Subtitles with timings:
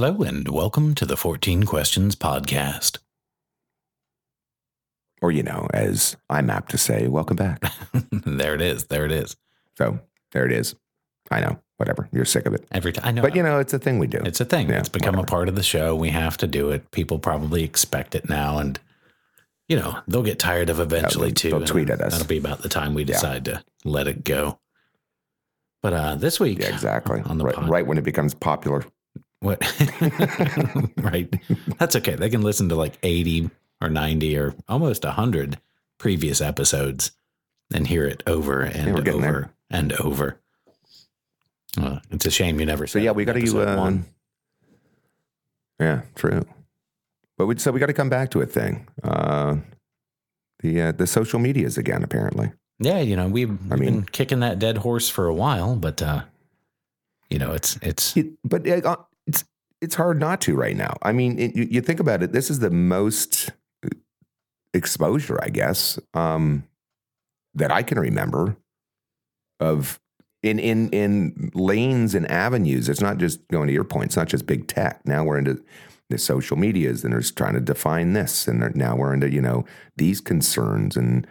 [0.00, 2.98] Hello, and welcome to the 14 Questions Podcast.
[5.20, 7.64] Or, you know, as I'm apt to say, welcome back.
[8.12, 8.84] there it is.
[8.84, 9.36] There it is.
[9.76, 9.98] So
[10.30, 10.76] there it is.
[11.32, 12.08] I know, whatever.
[12.12, 12.64] You're sick of it.
[12.70, 13.06] Every time.
[13.06, 13.22] I know.
[13.22, 14.18] But, you know, it's a thing we do.
[14.24, 14.68] it's a thing.
[14.68, 15.26] Yeah, it's become whatever.
[15.26, 15.96] a part of the show.
[15.96, 16.88] We have to do it.
[16.92, 18.58] People probably expect it now.
[18.58, 18.78] And,
[19.68, 21.50] you know, they'll get tired of eventually they'll- too.
[21.50, 22.12] they'll tweet at us.
[22.12, 23.14] That'll be about the time we Yeah.
[23.14, 24.60] decide to let it go.
[25.82, 27.20] But uh, this week, yeah, exactly.
[27.22, 28.84] on the right, pod- right when it becomes popular.
[29.40, 29.62] What?
[30.96, 31.32] right.
[31.78, 32.16] That's okay.
[32.16, 35.58] They can listen to like 80 or 90 or almost 100
[35.98, 37.12] previous episodes
[37.72, 39.52] and hear it over and over there.
[39.70, 40.40] and over.
[41.80, 44.06] Uh, it's a shame you never So, yeah, we got to, uh, one.
[45.78, 46.44] yeah, true.
[47.36, 48.88] But we, so we got to come back to a thing.
[49.04, 49.56] Uh,
[50.60, 52.50] the, uh, the social medias again, apparently.
[52.80, 55.76] Yeah, you know, we've, we've I mean- been kicking that dead horse for a while,
[55.76, 56.22] but, uh,
[57.30, 58.96] you know, it's, it's, It, but uh,
[59.80, 60.96] it's hard not to right now.
[61.02, 62.32] I mean, it, you, you think about it.
[62.32, 63.50] This is the most
[64.74, 66.64] exposure, I guess, um,
[67.54, 68.56] that I can remember
[69.60, 70.00] of
[70.42, 72.88] in in in lanes and avenues.
[72.88, 74.06] It's not just going to your point.
[74.06, 75.00] It's not just big tech.
[75.04, 75.62] Now we're into
[76.10, 79.64] the social medias, and there's trying to define this, and now we're into you know
[79.96, 80.96] these concerns.
[80.96, 81.26] And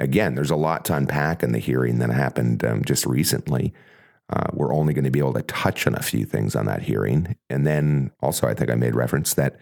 [0.00, 3.72] again, there's a lot to unpack in the hearing that happened um, just recently.
[4.32, 6.82] Uh, we're only going to be able to touch on a few things on that
[6.82, 9.56] hearing, and then also I think I made reference that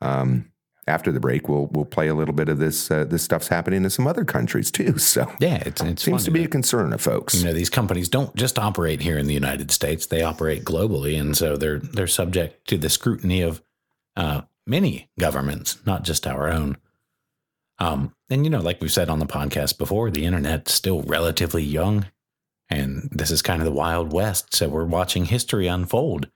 [0.00, 0.50] um,
[0.86, 3.84] after the break we'll we'll play a little bit of this uh, this stuff's happening
[3.84, 4.98] in some other countries too.
[4.98, 7.34] So yeah, it's, it's seems to be that- a concern of folks.
[7.34, 11.20] you know these companies don't just operate here in the United States; they operate globally,
[11.20, 13.62] and so they're they're subject to the scrutiny of
[14.16, 16.76] uh, many governments, not just our own.
[17.78, 21.62] Um, and you know, like we've said on the podcast before, the internet's still relatively
[21.62, 22.06] young,
[22.70, 24.54] and this is kind of the wild west.
[24.54, 26.28] So we're watching history unfold,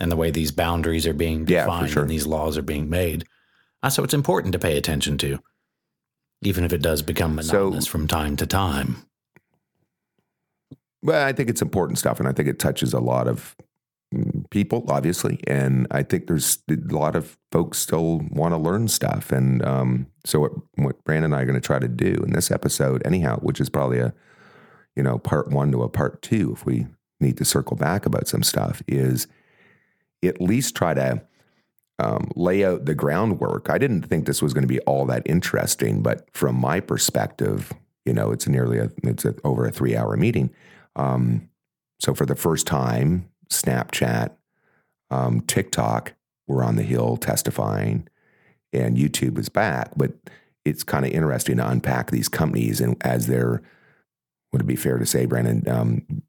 [0.00, 2.02] and the way these boundaries are being Yeah, defined sure.
[2.02, 3.24] and these laws are being made.
[3.82, 5.38] Uh, so it's important to pay attention to,
[6.42, 8.96] even if it does become So- monotonous from time to time.
[11.02, 13.54] Well, I think it's important stuff, and I think it touches a lot of
[14.12, 15.38] mm, people, obviously.
[15.46, 19.30] And I think there's a lot of folks still want to learn stuff.
[19.30, 22.32] And um, so, what, what Brandon and I are going to try to do in
[22.32, 24.14] this episode, anyhow, which is probably a
[24.96, 26.86] you know part one to a part two, if we
[27.20, 29.26] need to circle back about some stuff, is
[30.24, 31.22] at least try to
[31.98, 33.70] um, lay out the groundwork.
[33.70, 37.72] I didn't think this was going to be all that interesting, but from my perspective,
[38.04, 40.50] you know, it's nearly a it's a, over a three hour meeting.
[40.96, 41.48] Um,
[42.00, 44.32] so for the first time, Snapchat,
[45.10, 46.14] um, TikTok
[46.46, 48.08] were on the hill testifying,
[48.72, 49.92] and YouTube is back.
[49.96, 50.12] But
[50.64, 53.62] it's kind of interesting to unpack these companies and as they're
[54.56, 56.22] would it be fair to say, Brandon, um,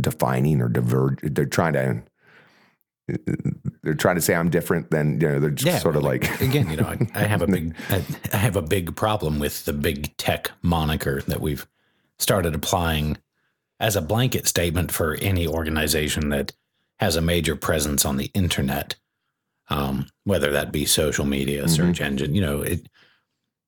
[0.00, 1.18] defining or diverge?
[1.22, 2.02] They're trying to
[3.82, 5.40] they're trying to say I'm different than you know.
[5.40, 8.36] They're just sort of like again, you know, I, I have a big, I, I
[8.36, 11.66] have a big problem with the big tech moniker that we've
[12.20, 13.18] started applying
[13.80, 16.52] as a blanket statement for any organization that
[17.00, 18.94] has a major presence on the internet,
[19.70, 22.36] um, whether that be social media, search engine.
[22.36, 22.88] You know, it.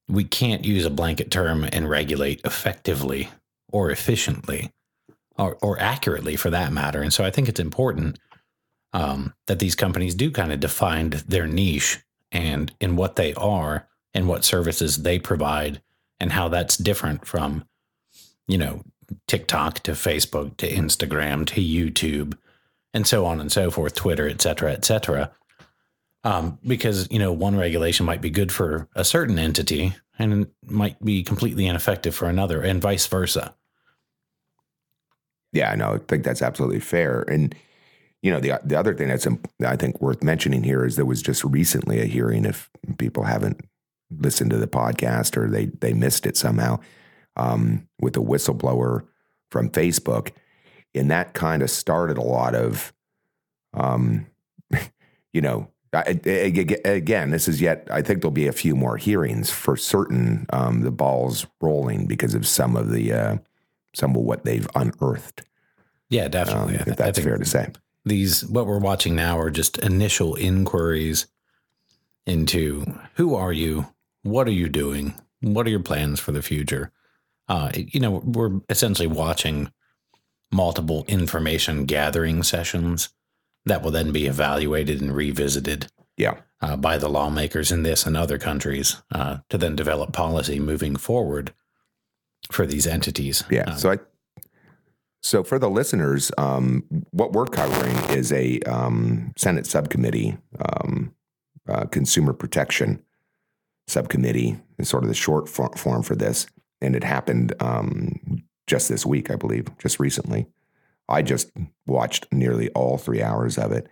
[0.06, 3.30] We can't use a blanket term and regulate effectively
[3.74, 4.70] or efficiently,
[5.36, 7.02] or or accurately for that matter.
[7.02, 8.18] And so I think it's important
[8.92, 11.98] um, that these companies do kind of define their niche
[12.30, 15.82] and in what they are and what services they provide
[16.20, 17.64] and how that's different from,
[18.46, 18.82] you know,
[19.26, 22.38] TikTok to Facebook to Instagram to YouTube
[22.92, 25.32] and so on and so forth, Twitter, et cetera, et cetera.
[26.22, 31.04] Um, because, you know, one regulation might be good for a certain entity and might
[31.04, 33.54] be completely ineffective for another and vice versa.
[35.54, 37.24] Yeah, no, I think that's absolutely fair.
[37.28, 37.54] And
[38.22, 39.28] you know, the the other thing that's
[39.66, 42.46] I think worth mentioning here is there was just recently a hearing.
[42.46, 43.60] If people haven't
[44.10, 46.80] listened to the podcast or they they missed it somehow,
[47.36, 49.04] um, with a whistleblower
[49.50, 50.32] from Facebook,
[50.94, 52.92] and that kind of started a lot of,
[53.74, 54.26] um,
[55.32, 55.68] you know.
[55.92, 57.86] I, I- again, this is yet.
[57.90, 60.46] I think there'll be a few more hearings for certain.
[60.52, 63.36] Um, the ball's rolling because of some of the uh,
[63.94, 65.44] some of what they've unearthed.
[66.14, 66.76] Yeah, Um, definitely.
[66.78, 67.64] I if that's fair to say.
[68.04, 71.26] these what we're watching now are just initial inquiries
[72.26, 72.84] into
[73.14, 73.86] who are you
[74.22, 76.90] what are you doing what are your plans for the future
[77.48, 79.70] uh, you know we're essentially watching
[80.52, 83.08] multiple information gathering sessions
[83.66, 86.34] that will then be evaluated and revisited Yeah.
[86.62, 90.96] uh, by the lawmakers in this and other countries uh, to then develop policy moving
[90.96, 91.52] forward
[92.50, 93.64] for these entities Yeah.
[93.72, 93.98] Uh, so I
[95.24, 101.14] So, for the listeners, um, what we're covering is a um, Senate subcommittee, um,
[101.66, 103.02] uh, consumer protection
[103.86, 106.46] subcommittee, is sort of the short form for this.
[106.82, 110.46] And it happened um, just this week, I believe, just recently.
[111.08, 111.50] I just
[111.86, 113.88] watched nearly all three hours of it.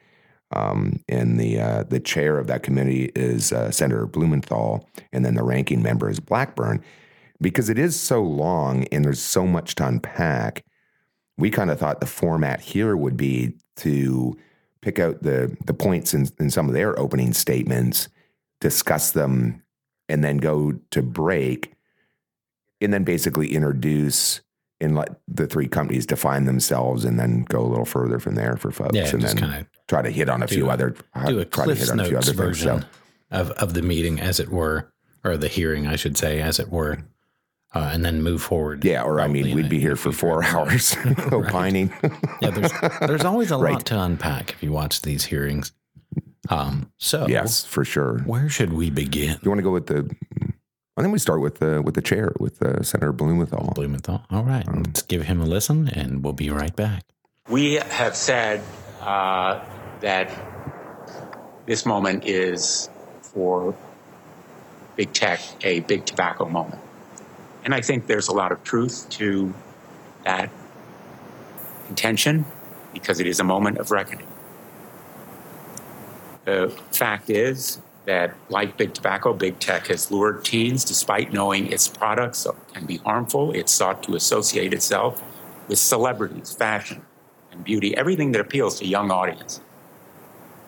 [0.55, 5.35] Um, and the uh, the chair of that committee is uh, Senator Blumenthal, and then
[5.35, 6.85] the ranking member is Blackburn.
[7.41, 10.67] Because it is so long and there's so much to unpack,
[11.39, 14.37] we kind of thought the format here would be to
[14.81, 18.09] pick out the the points in, in some of their opening statements,
[18.61, 19.63] discuss them,
[20.09, 21.75] and then go to break,
[22.81, 24.41] and then basically introduce
[24.81, 28.57] and let the three companies define themselves, and then go a little further from there
[28.57, 31.39] for folks, yeah, and then try to hit on a few a, other uh, do
[31.39, 32.85] a try to hit on a few other version things,
[33.31, 33.41] so.
[33.41, 34.93] of of the meeting, as it were,
[35.25, 36.99] or the hearing, I should say, as it were
[37.75, 38.85] uh, and then move forward.
[38.85, 40.97] Yeah, or I mean, we'd be here for four hours
[41.33, 41.93] opining.
[42.41, 43.75] yeah, there's there's always a right.
[43.75, 45.73] lot to unpack if you watch these hearings.
[46.49, 48.19] Um, so yes, for sure.
[48.21, 49.39] Where should we begin?
[49.43, 50.11] You want to go with the?
[50.97, 53.73] I think we start with the with the chair with uh, Senator Blumenthal.
[53.75, 54.23] Blumenthal.
[54.31, 57.05] All right, um, let's give him a listen, and we'll be right back.
[57.49, 58.63] We have said
[59.01, 59.65] uh,
[60.01, 60.31] that
[61.67, 62.91] this moment is
[63.23, 63.75] for
[64.97, 66.82] big tech a big tobacco moment.
[67.65, 69.55] And I think there's a lot of truth to
[70.25, 70.51] that
[71.89, 72.45] intention
[72.93, 74.27] because it is a moment of reckoning.
[76.45, 81.87] The fact is that, like big tobacco, big tech has lured teens despite knowing its
[81.87, 83.53] products can be harmful.
[83.53, 85.23] It sought to associate itself
[85.69, 87.03] with celebrities, fashion,
[87.53, 89.61] and beauty, everything that appeals to young audiences.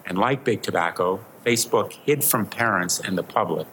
[0.07, 3.67] And like big tobacco, Facebook hid from parents and the public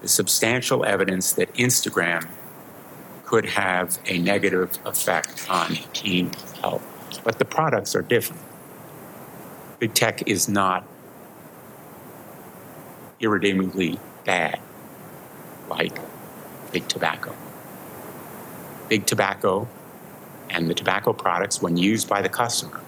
[0.00, 2.28] the substantial evidence that Instagram
[3.24, 6.82] could have a negative effect on teen health.
[7.22, 8.42] But the products are different.
[9.78, 10.84] Big tech is not
[13.20, 14.58] irredeemably bad
[15.68, 15.98] like
[16.72, 17.34] big tobacco.
[18.88, 19.68] Big tobacco
[20.48, 22.80] and the tobacco products, when used by the customer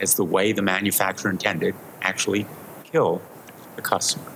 [0.00, 2.46] as the way the manufacturer intended, actually
[2.84, 3.20] kill
[3.74, 4.27] the customer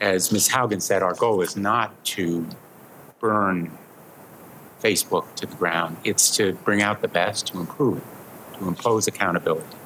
[0.00, 0.48] as Ms.
[0.48, 2.46] Haugen said, our goal is not to
[3.20, 3.70] burn
[4.82, 5.96] Facebook to the ground.
[6.04, 9.76] It's to bring out the best, to improve it, to impose accountability.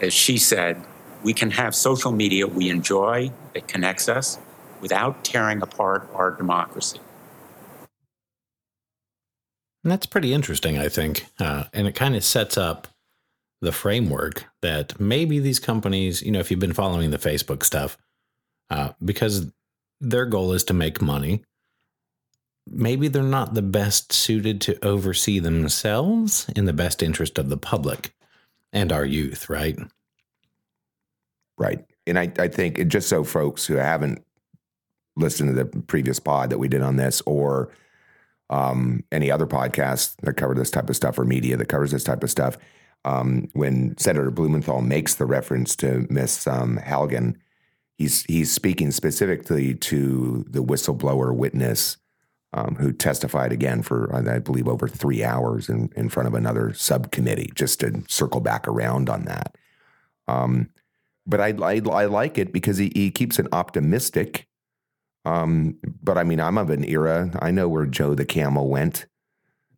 [0.00, 0.82] As she said,
[1.22, 4.38] we can have social media we enjoy that connects us
[4.80, 7.00] without tearing apart our democracy.
[9.82, 11.26] And that's pretty interesting, I think.
[11.38, 12.88] Uh, and it kind of sets up
[13.60, 17.96] the framework that maybe these companies, you know, if you've been following the Facebook stuff,
[18.70, 19.50] uh, because
[20.00, 21.42] their goal is to make money.
[22.66, 27.58] Maybe they're not the best suited to oversee themselves in the best interest of the
[27.58, 28.14] public
[28.72, 29.78] and our youth, right?
[31.58, 31.84] Right.
[32.06, 34.24] And I, I think just so folks who haven't
[35.16, 37.70] listened to the previous pod that we did on this or
[38.50, 42.04] um, any other podcast that cover this type of stuff or media that covers this
[42.04, 42.58] type of stuff,
[43.04, 47.36] um, when Senator Blumenthal makes the reference to Miss um, Haugen,
[47.96, 51.96] he's he's speaking specifically to the whistleblower witness
[52.52, 56.72] um, who testified again for I believe over three hours in, in front of another
[56.72, 57.50] subcommittee.
[57.54, 59.56] Just to circle back around on that,
[60.28, 60.70] um,
[61.26, 64.46] but I, I, I like it because he he keeps it optimistic.
[65.24, 67.30] Um, but I mean, I'm of an era.
[67.40, 69.06] I know where Joe the Camel went,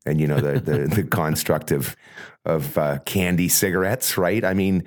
[0.04, 1.96] and you know the the, the construct of
[2.44, 4.44] of uh, candy cigarettes, right?
[4.44, 4.84] I mean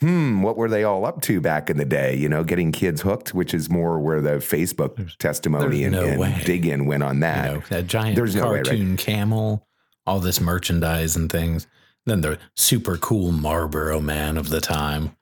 [0.00, 2.16] hmm, what were they all up to back in the day?
[2.16, 6.18] You know, getting kids hooked, which is more where the Facebook there's, testimony there's and,
[6.18, 7.46] no and dig in went on that.
[7.46, 8.98] You know, that giant there's cartoon no way, right?
[8.98, 9.66] camel,
[10.06, 11.66] all this merchandise and things.
[12.06, 15.16] Then the super cool Marlboro man of the time.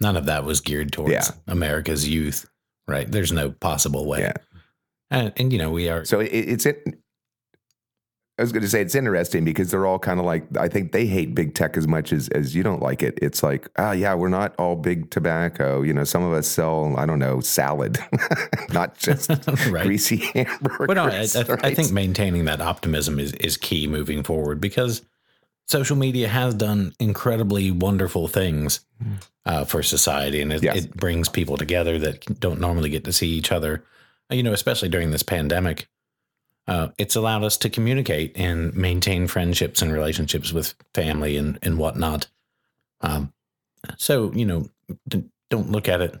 [0.00, 1.28] None of that was geared towards yeah.
[1.46, 2.46] America's youth,
[2.86, 3.10] right?
[3.10, 4.20] There's no possible way.
[4.20, 4.34] Yeah.
[5.10, 6.04] And, and you know, we are.
[6.04, 6.84] So it, it's it,
[8.38, 10.92] I was going to say it's interesting because they're all kind of like I think
[10.92, 13.18] they hate big tech as much as as you don't like it.
[13.22, 15.80] It's like, ah, oh, yeah, we're not all big tobacco.
[15.80, 17.98] You know, some of us sell, I don't know, salad,
[18.72, 19.30] not just
[19.64, 20.86] greasy hamburgers.
[20.86, 21.64] But no, I, I, right?
[21.64, 25.00] I, think maintaining that optimism is is key moving forward because
[25.66, 28.80] social media has done incredibly wonderful things
[29.46, 30.76] uh, for society, and it, yes.
[30.76, 33.82] it brings people together that don't normally get to see each other.
[34.28, 35.88] You know, especially during this pandemic
[36.68, 41.78] uh, it's allowed us to communicate and maintain friendships and relationships with family and, and
[41.78, 42.28] whatnot.
[43.00, 43.32] Um,
[43.96, 44.68] so, you know,
[45.50, 46.20] don't look at it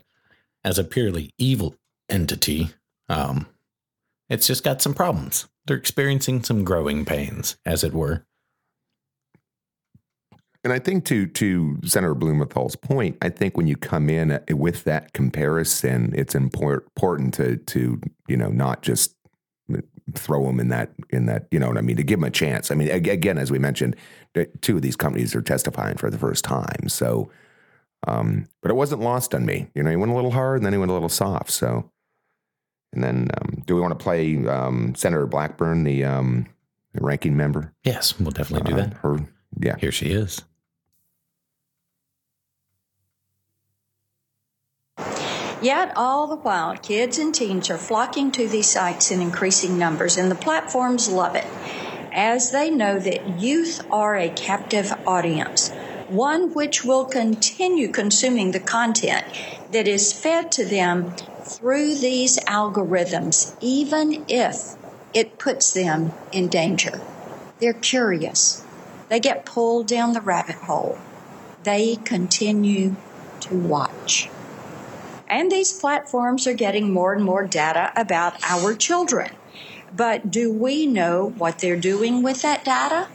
[0.64, 1.76] as a purely evil
[2.08, 2.70] entity.
[3.08, 3.46] Um,
[4.28, 5.48] it's just got some problems.
[5.66, 8.24] they're experiencing some growing pains, as it were.
[10.66, 14.40] And I think to to Senator Blumenthal's point, I think when you come in uh,
[14.50, 19.15] with that comparison, it's important to to you know not just
[20.14, 22.30] throw them in that in that you know what I mean to give them a
[22.30, 22.70] chance.
[22.70, 23.96] I mean, again, as we mentioned,
[24.60, 27.30] two of these companies are testifying for the first time, so.
[28.06, 29.68] Um, but it wasn't lost on me.
[29.74, 31.50] You know, he went a little hard, and then he went a little soft.
[31.50, 31.90] So,
[32.92, 36.46] and then, um, do we want to play um, Senator Blackburn, the, um,
[36.92, 37.72] the ranking member?
[37.82, 38.94] Yes, we'll definitely do uh, that.
[38.98, 39.18] Her,
[39.58, 40.42] yeah, here she is.
[45.66, 50.16] Yet, all the while, kids and teens are flocking to these sites in increasing numbers,
[50.16, 51.44] and the platforms love it,
[52.12, 55.72] as they know that youth are a captive audience,
[56.06, 59.26] one which will continue consuming the content
[59.72, 64.76] that is fed to them through these algorithms, even if
[65.12, 67.00] it puts them in danger.
[67.58, 68.64] They're curious.
[69.08, 70.96] They get pulled down the rabbit hole.
[71.64, 72.94] They continue
[73.40, 74.30] to watch.
[75.28, 79.30] And these platforms are getting more and more data about our children.
[79.94, 83.08] But do we know what they're doing with that data?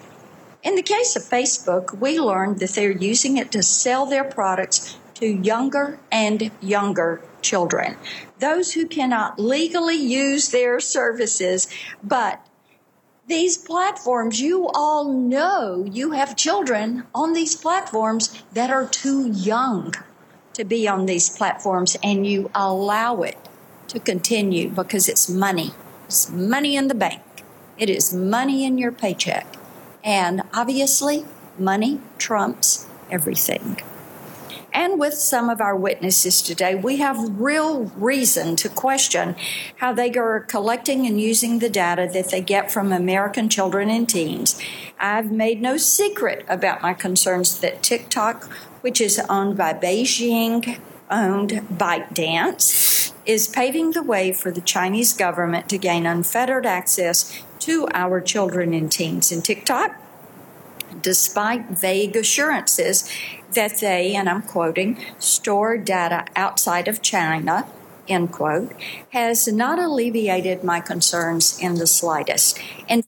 [0.64, 4.98] In the case of Facebook, we learned that they're using it to sell their products
[5.16, 7.96] to younger and younger children,
[8.40, 11.68] those who cannot legally use their services.
[12.04, 12.46] But
[13.28, 19.94] these platforms, you all know you have children on these platforms that are too young
[20.54, 23.38] to be on these platforms and you allow it
[23.88, 25.72] to continue because it's money.
[26.06, 27.22] It's money in the bank.
[27.78, 29.56] It is money in your paycheck.
[30.04, 31.26] And obviously,
[31.58, 33.82] money trumps everything.
[34.74, 39.36] And with some of our witnesses today, we have real reason to question
[39.78, 44.08] how they are collecting and using the data that they get from American children and
[44.08, 44.60] teens.
[45.00, 48.50] I've made no secret about my concerns that TikTok
[48.82, 55.70] which is owned by Beijing owned ByteDance, is paving the way for the Chinese government
[55.70, 59.96] to gain unfettered access to our children and teens in TikTok,
[61.02, 63.10] despite vague assurances
[63.54, 67.68] that they, and I'm quoting, store data outside of China,
[68.08, 68.74] end quote,
[69.10, 72.60] has not alleviated my concerns in the slightest.
[72.88, 73.04] And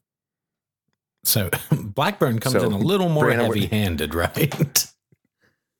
[1.23, 4.87] so Blackburn comes so, in a little more heavy handed, right?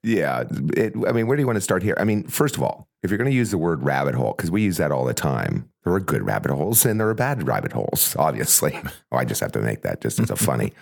[0.03, 0.43] Yeah.
[0.75, 1.96] It, I mean, where do you want to start here?
[1.98, 4.51] I mean, first of all, if you're going to use the word rabbit hole, because
[4.51, 7.48] we use that all the time, there are good rabbit holes and there are bad
[7.48, 8.77] rabbit holes, obviously.
[9.12, 10.74] oh, I just have to make that just as a funny,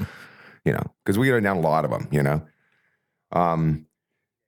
[0.65, 2.41] you know, because we go down a lot of them, you know.
[3.31, 3.85] Um,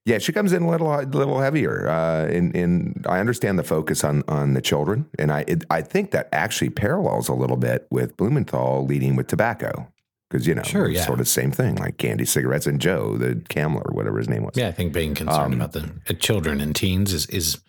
[0.06, 1.88] yeah, she comes in a little, a little heavier.
[1.88, 5.82] Uh, in, in, I understand the focus on on the children, and I, it, I
[5.82, 9.88] think that actually parallels a little bit with Blumenthal leading with tobacco
[10.34, 11.06] because you know, sure, yeah.
[11.06, 14.44] sort of same thing, like candy cigarettes and Joe, the Camel or whatever his name
[14.44, 14.58] was.
[14.58, 17.62] Yeah, I think being concerned um, about the uh, children and teens is is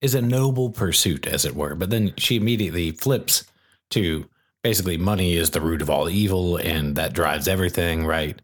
[0.00, 1.74] is a noble pursuit, as it were.
[1.74, 3.44] But then she immediately flips
[3.90, 4.28] to
[4.62, 8.40] basically money is the root of all evil, and that drives everything, right?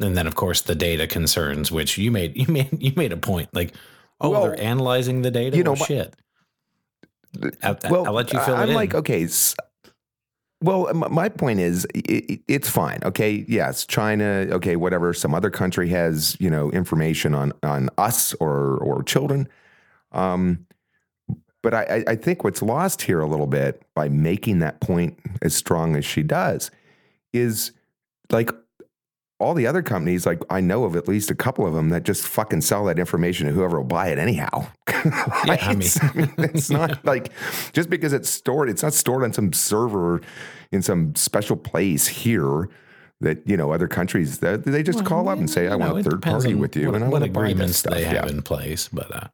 [0.00, 3.16] And then, of course, the data concerns, which you made you made you made a
[3.16, 3.74] point, like,
[4.20, 5.56] oh, well, they're analyzing the data.
[5.56, 6.14] You know, well, shit.
[7.62, 8.74] I'll, well, I'll let you fill I'm it in.
[8.74, 9.28] like, okay,
[10.60, 12.98] well, my point is, it's fine.
[13.04, 14.46] Okay, yes, China.
[14.50, 15.14] Okay, whatever.
[15.14, 19.48] Some other country has you know information on on us or or children.
[20.10, 20.66] Um,
[21.62, 25.54] but I, I think what's lost here a little bit by making that point as
[25.54, 26.70] strong as she does
[27.32, 27.72] is
[28.30, 28.50] like
[29.38, 32.02] all the other companies, like I know of at least a couple of them that
[32.02, 34.66] just fucking sell that information to whoever will buy it anyhow.
[34.88, 35.04] right?
[35.46, 35.88] yeah, I mean,
[36.38, 37.30] it's not like
[37.72, 40.20] just because it's stored, it's not stored on some server
[40.72, 42.68] in some special place here
[43.20, 45.98] that you know other countries that they just well, call up and say, "I want
[45.98, 48.30] a third party with you," what, and I want to buy they have yeah.
[48.30, 48.88] in place.
[48.88, 49.28] But uh,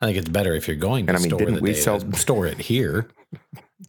[0.00, 1.82] I think it's better if you're going to and, I mean, store the we data,
[1.82, 3.08] sell- store it here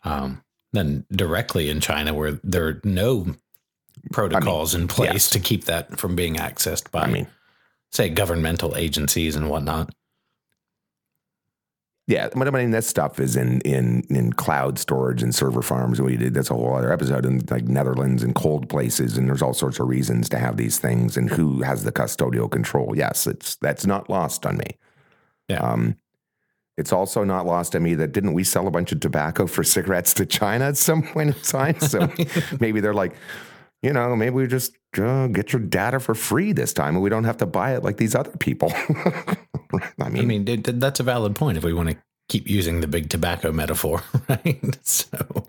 [0.04, 3.36] um, than directly in China, where there are no
[4.12, 7.28] protocols I mean, in place to keep that from being accessed by, I mean,
[7.92, 9.94] say, governmental agencies and whatnot.
[12.08, 16.02] Yeah, but I mean that stuff is in in in cloud storage and server farms.
[16.02, 19.42] We did that's a whole other episode in like Netherlands and cold places, and there's
[19.42, 22.98] all sorts of reasons to have these things and who has the custodial control.
[22.98, 24.78] Yes, it's that's not lost on me.
[25.48, 25.60] Yeah.
[25.60, 25.96] Um,
[26.78, 29.64] it's also not lost on me that didn't we sell a bunch of tobacco for
[29.64, 31.80] cigarettes to China at some point in time?
[31.80, 32.12] So
[32.60, 33.14] maybe they're like,
[33.82, 37.10] you know, maybe we just uh, get your data for free this time and we
[37.10, 38.72] don't have to buy it like these other people.
[40.00, 41.98] I mean, I mean, that's a valid point if we want to
[42.30, 44.80] keep using the big tobacco metaphor, right?
[44.86, 45.48] So,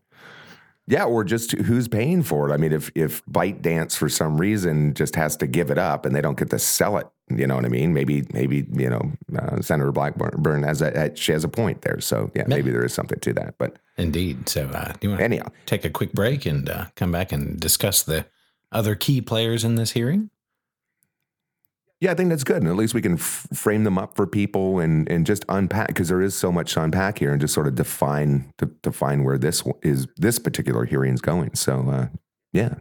[0.87, 2.53] Yeah, or just who's paying for it.
[2.53, 6.15] I mean, if if ByteDance for some reason just has to give it up and
[6.15, 7.93] they don't get to sell it, you know what I mean?
[7.93, 12.01] Maybe maybe you know uh, Senator Blackburn has a she has a point there.
[12.01, 13.57] So yeah, maybe there is something to that.
[13.59, 14.49] But indeed.
[14.49, 17.33] So uh, do you want to anyhow take a quick break and uh, come back
[17.33, 18.27] and discuss the
[18.71, 20.31] other key players in this hearing?
[22.01, 22.57] Yeah, I think that's good.
[22.57, 25.87] And at least we can f- frame them up for people and, and just unpack
[25.87, 29.23] because there is so much to unpack here and just sort of define to define
[29.23, 31.55] where this is this particular hearing is going.
[31.55, 32.07] So uh,
[32.53, 32.75] yeah,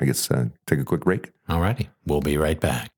[0.00, 1.30] I guess uh, take a quick break.
[1.46, 2.90] All righty, we'll be right back.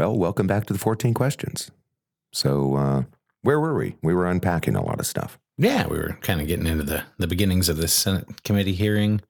[0.00, 1.70] Well, welcome back to the 14 questions.
[2.32, 3.02] So, uh,
[3.42, 3.96] where were we?
[4.00, 5.38] We were unpacking a lot of stuff.
[5.58, 9.20] Yeah, we were kind of getting into the, the beginnings of this Senate committee hearing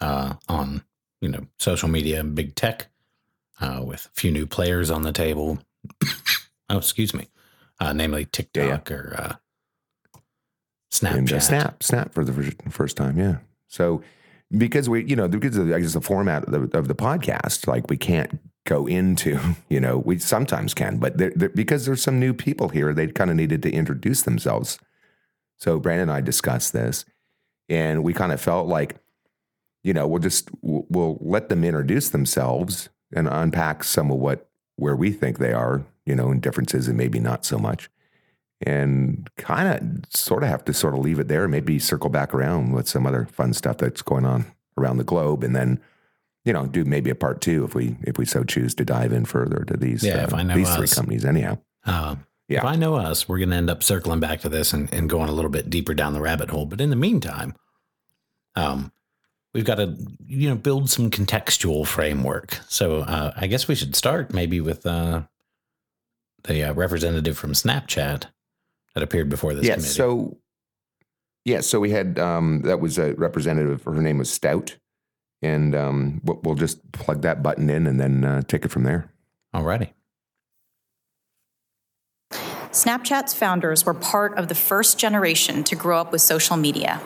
[0.00, 0.84] uh, on,
[1.20, 2.86] you know, social media and big tech
[3.60, 5.58] uh, with a few new players on the table.
[6.70, 7.26] oh, excuse me.
[7.80, 10.20] Uh, namely TikTok yeah, or uh,
[10.92, 11.16] Snapchat.
[11.16, 13.38] And, uh, Snap, Snap for the first time, yeah.
[13.66, 14.04] So,
[14.56, 17.66] because we, you know, because of, I guess the format of the, of the podcast,
[17.66, 19.38] like we can't go into,
[19.70, 23.06] you know, we sometimes can, but they're, they're, because there's some new people here, they
[23.06, 24.78] kind of needed to introduce themselves.
[25.56, 27.06] So Brandon and I discussed this,
[27.68, 28.96] and we kind of felt like,
[29.82, 34.96] you know, we'll just we'll, let them introduce themselves and unpack some of what where
[34.96, 37.88] we think they are, you know, and differences and maybe not so much,
[38.60, 42.10] and kind of sort of have to sort of leave it there, and maybe circle
[42.10, 44.44] back around with some other fun stuff that's going on
[44.76, 45.80] around the globe, and then
[46.46, 49.12] you know, do maybe a part two if we if we so choose to dive
[49.12, 51.24] in further to these yeah, uh, if I know these us, three companies.
[51.24, 52.14] Anyhow, uh,
[52.48, 52.58] yeah.
[52.58, 55.10] If I know us, we're going to end up circling back to this and, and
[55.10, 56.64] going a little bit deeper down the rabbit hole.
[56.64, 57.56] But in the meantime,
[58.54, 58.92] um,
[59.52, 62.60] we've got to you know build some contextual framework.
[62.68, 65.22] So uh, I guess we should start maybe with uh,
[66.44, 68.26] the uh, representative from Snapchat
[68.94, 69.66] that appeared before this.
[69.66, 69.78] Yes.
[69.78, 69.94] Committee.
[69.94, 70.38] So
[71.44, 71.60] yeah.
[71.60, 73.82] So we had um, that was a representative.
[73.82, 74.76] Her name was Stout
[75.42, 79.10] and um, we'll just plug that button in and then uh, take it from there.
[79.54, 79.90] Alrighty.
[82.76, 87.00] Snapchat's founders were part of the first generation to grow up with social media.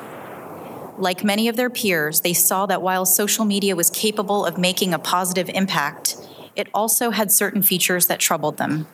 [0.98, 4.92] Like many of their peers, they saw that while social media was capable of making
[4.92, 6.16] a positive impact,
[6.56, 8.86] it also had certain features that troubled them.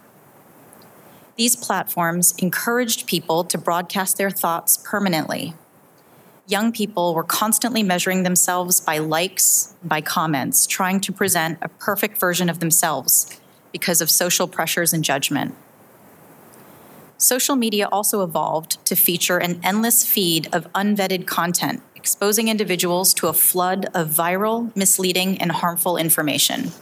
[1.36, 5.54] These platforms encouraged people to broadcast their thoughts permanently
[6.46, 12.18] young people were constantly measuring themselves by likes, by comments, trying to present a perfect
[12.18, 13.40] version of themselves
[13.72, 15.54] because of social pressures and judgment.
[17.18, 23.26] Social media also evolved to feature an endless feed of unvetted content, exposing individuals to
[23.26, 26.72] a flood of viral, misleading, and harmful information.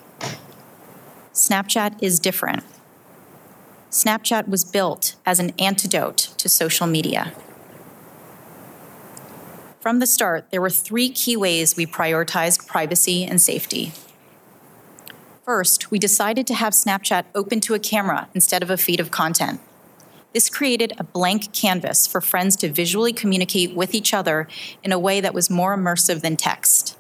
[1.32, 2.64] Snapchat is different.
[3.90, 7.32] Snapchat was built as an antidote to social media.
[9.84, 13.92] From the start, there were three key ways we prioritized privacy and safety.
[15.44, 19.10] First, we decided to have Snapchat open to a camera instead of a feed of
[19.10, 19.60] content.
[20.32, 24.48] This created a blank canvas for friends to visually communicate with each other
[24.82, 26.96] in a way that was more immersive than text.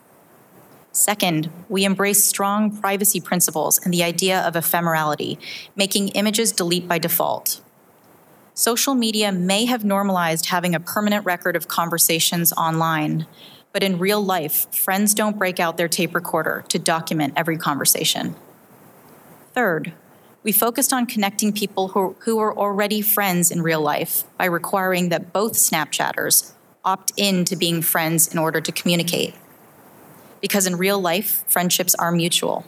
[0.92, 5.38] Second, we embraced strong privacy principles and the idea of ephemerality,
[5.74, 7.62] making images delete by default
[8.54, 13.26] social media may have normalized having a permanent record of conversations online,
[13.72, 18.36] but in real life, friends don't break out their tape recorder to document every conversation.
[19.52, 19.92] Third,
[20.44, 25.08] we focused on connecting people who, who were already friends in real life by requiring
[25.08, 26.52] that both Snapchatters
[26.84, 29.34] opt in to being friends in order to communicate.
[30.40, 32.66] Because in real life, friendships are mutual.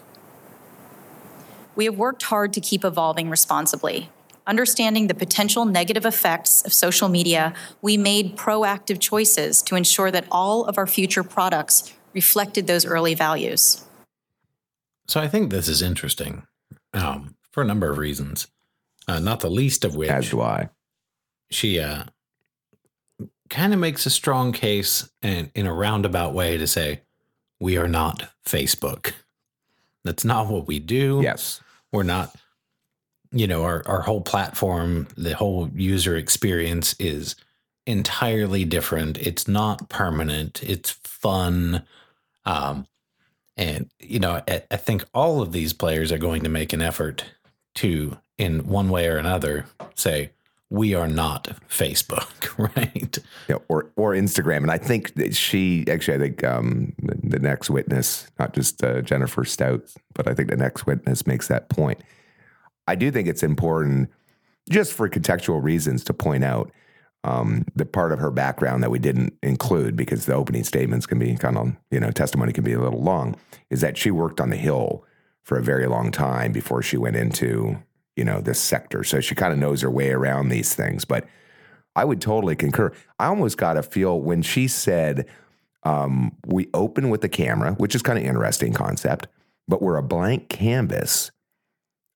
[1.75, 4.09] We have worked hard to keep evolving responsibly,
[4.47, 10.27] understanding the potential negative effects of social media, we made proactive choices to ensure that
[10.31, 13.85] all of our future products reflected those early values.
[15.07, 16.47] So I think this is interesting
[16.93, 18.49] um, for a number of reasons,
[19.07, 20.11] uh, not the least of which.
[20.11, 20.71] As do I.
[21.51, 22.05] She uh,
[23.49, 27.03] kind of makes a strong case and in a roundabout way to say,
[27.61, 29.13] we are not Facebook.
[30.05, 31.21] That's not what we do.
[31.23, 31.61] Yes.
[31.93, 32.35] We're not
[33.39, 37.37] you know our, our whole platform the whole user experience is
[37.87, 41.83] entirely different it's not permanent it's fun
[42.47, 42.87] um,
[43.57, 46.83] And, you know, I, I think all of these players are going to make an
[46.83, 47.25] effort
[47.77, 50.31] to, in one way or another, say,
[50.69, 53.19] we are not Facebook, right?
[53.49, 54.59] Yeah, or or Instagram.
[54.59, 58.83] And I think that she actually, I think um, the, the next witness, not just
[58.83, 62.01] uh, Jennifer Stout, but I think the next witness makes that point.
[62.87, 64.11] I do think it's important,
[64.69, 66.71] just for contextual reasons, to point out
[67.25, 71.19] um, the part of her background that we didn't include because the opening statements can
[71.19, 73.37] be kind of, you know, testimony can be a little long,
[73.71, 75.05] is that she worked on the Hill
[75.43, 77.79] for a very long time before she went into,
[78.15, 79.03] you know, this sector.
[79.03, 81.05] So she kind of knows her way around these things.
[81.05, 81.27] But
[81.97, 82.93] I would totally concur.
[83.19, 85.27] I almost got a feel when she said,
[85.83, 89.29] um, we open with the camera, which is kind of interesting concept,
[89.67, 91.31] but we're a blank canvas.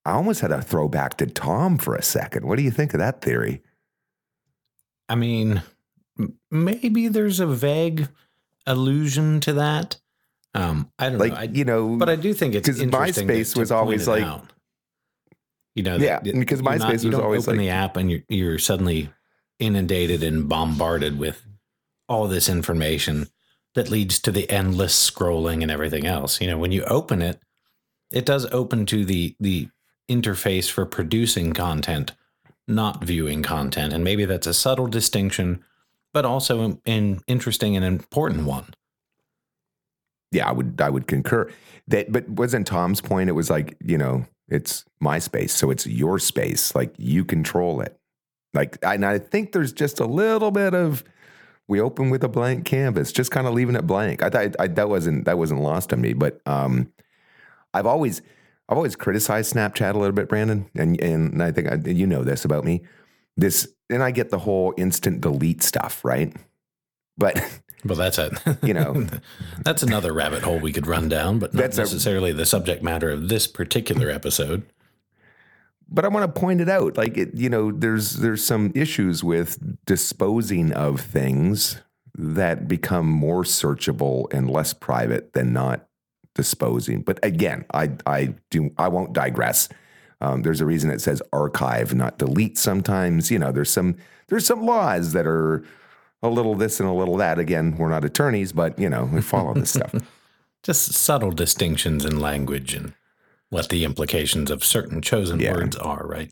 [0.05, 2.47] I almost had a throwback to Tom for a second.
[2.47, 3.63] What do you think of that theory?
[5.09, 5.63] I mean,
[6.51, 8.09] maybe there's a vague
[8.67, 9.99] allusion to that.
[10.55, 11.39] Um, I don't like, know.
[11.39, 14.53] I, you know, but I do think it's because MySpace was always like- out.
[15.75, 18.11] you know, Yeah, that- because not- MySpace you was always open like- the app and
[18.11, 19.11] you're you're suddenly
[19.59, 21.47] inundated and bombarded with
[22.09, 23.29] all this information
[23.77, 26.41] that leads to the endless scrolling and everything else.
[26.41, 27.41] You know, when you open it,
[28.11, 29.69] it does open to the the
[30.11, 32.13] interface for producing content,
[32.69, 35.65] not viewing content, and maybe that's a subtle distinction,
[36.13, 38.75] but also an, interesting and important one.
[40.33, 41.51] yeah, I would I would concur.
[41.89, 43.29] That but wasn't Tom's point?
[43.31, 46.75] It was like, you know, it's my space, so it's your space.
[46.75, 47.97] Like you control it.
[48.55, 51.05] Like and I think there's just a little bit of
[51.69, 54.23] we open with a blank canvas, just kind of leaving it blank.
[54.23, 56.93] I thought I, that wasn't that wasn't lost on me, but um,
[57.73, 58.23] I've always
[58.71, 62.23] I've always criticized Snapchat a little bit, Brandon, and and I think I, you know
[62.25, 62.83] this about me.
[63.37, 66.35] This and I get the whole instant delete stuff, right?
[67.19, 67.43] But
[67.85, 68.31] Well, that's a
[68.63, 69.07] You know.
[69.65, 72.83] that's another rabbit hole we could run down, but not That's a- necessarily the subject
[72.83, 74.63] matter of this particular episode.
[75.89, 76.97] but I want to point it out.
[76.97, 81.81] Like it, you know, there's there's some issues with disposing of things
[82.17, 85.87] that become more searchable and less private than not
[86.35, 87.03] disposing.
[87.03, 89.69] But again, I I do I won't digress.
[90.21, 92.59] Um, there's a reason it says archive, not delete.
[92.59, 93.97] Sometimes you know there's some
[94.29, 95.65] there's some laws that are
[96.23, 97.39] a little this and a little that.
[97.39, 99.95] Again, we're not attorneys, but you know we follow this stuff.
[100.63, 102.93] Just subtle distinctions in language and
[103.49, 105.53] what the implications of certain chosen Yeah.
[105.53, 106.31] words are, right?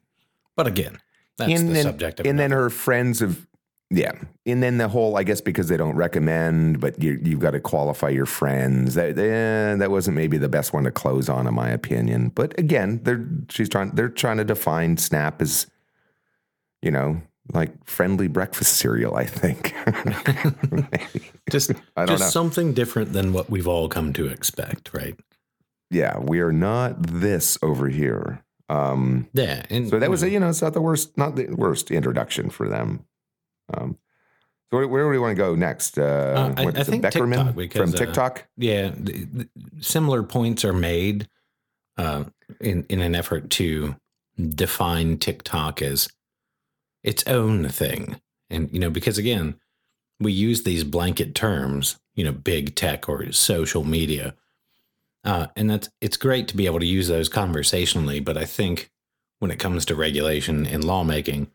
[0.55, 0.99] But again,
[1.39, 3.47] that's and the then, subject of and then her friends have
[3.90, 4.12] yeah
[4.44, 7.61] and then the whole i guess because they don't recommend but you, you've got to
[7.61, 11.55] qualify your friends that eh, that wasn't maybe the best one to close on in
[11.55, 15.66] my opinion but again they're she's trying they're trying to define snap as
[16.83, 17.20] you know
[17.55, 19.74] like friendly breakfast cereal i think
[21.51, 22.29] just I don't just know.
[22.29, 25.18] something different than what we've all come to expect, right?
[25.90, 30.51] yeah we are not this over here um Yeah, and So that was, you know,
[30.51, 33.07] it's not the worst, not the worst introduction for them.
[33.74, 33.98] Um,
[34.70, 35.98] so where, where do we want to go next?
[35.98, 38.46] Uh, Uh, I- what I think Beckerman TikTok, from because, uh, TikTok.
[38.57, 39.48] yeah, th- th-
[39.81, 41.28] similar points are made
[41.96, 42.24] uh,
[42.61, 43.96] in in an effort to
[44.38, 46.09] define TikTok as
[47.02, 49.54] its own thing, and you know because again,
[50.20, 54.35] we use these blanket terms, you know, big tech or social media,
[55.24, 58.20] uh, and that's it's great to be able to use those conversationally.
[58.20, 58.90] But I think
[59.38, 61.48] when it comes to regulation and lawmaking,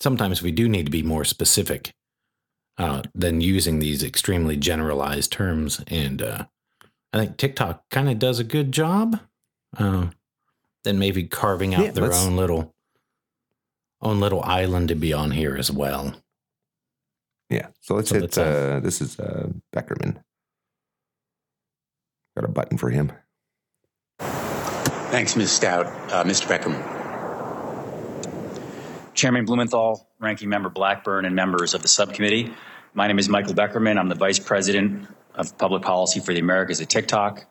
[0.00, 1.92] sometimes we do need to be more specific
[2.78, 5.82] uh, than using these extremely generalized terms.
[5.88, 6.46] And uh,
[7.12, 9.20] I think TikTok kind of does a good job.
[9.76, 10.08] Uh,
[10.82, 12.74] than maybe carving out Yeah, their own little
[14.00, 16.14] own little island to be on here as well.
[17.50, 17.68] Yeah.
[17.80, 18.22] So let's So hit.
[18.22, 18.42] let's, uh,
[18.76, 20.22] uh, this is uh, Beckerman.
[22.34, 23.12] Got a button for him.
[24.18, 25.52] Thanks, Ms.
[25.52, 25.86] Stout.
[26.10, 26.46] Uh, Mr.
[26.46, 26.99] Beckerman.
[29.20, 32.54] Chairman Blumenthal, Ranking Member Blackburn, and members of the subcommittee.
[32.94, 33.98] My name is Michael Beckerman.
[33.98, 37.44] I'm the Vice President of Public Policy for the Americas at TikTok.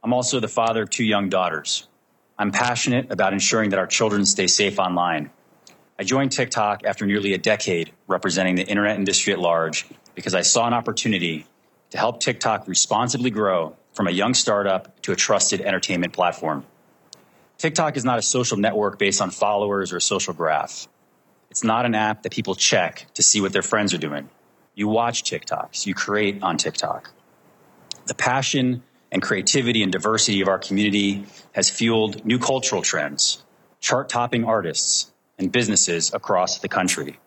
[0.00, 1.88] I'm also the father of two young daughters.
[2.38, 5.30] I'm passionate about ensuring that our children stay safe online.
[5.98, 10.42] I joined TikTok after nearly a decade representing the internet industry at large because I
[10.42, 11.46] saw an opportunity
[11.90, 16.64] to help TikTok responsibly grow from a young startup to a trusted entertainment platform.
[17.56, 20.86] TikTok is not a social network based on followers or a social graph.
[21.50, 24.28] It's not an app that people check to see what their friends are doing.
[24.74, 27.10] You watch TikToks, you create on TikTok.
[28.06, 33.42] The passion and creativity and diversity of our community has fueled new cultural trends,
[33.80, 37.18] chart topping artists, and businesses across the country.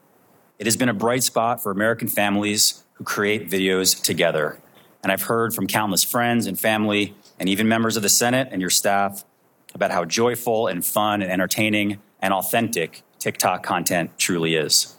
[0.59, 4.59] It has been a bright spot for American families who create videos together.
[5.01, 8.61] And I've heard from countless friends and family and even members of the Senate and
[8.61, 9.25] your staff
[9.73, 14.97] about how joyful and fun and entertaining and authentic TikTok content truly is.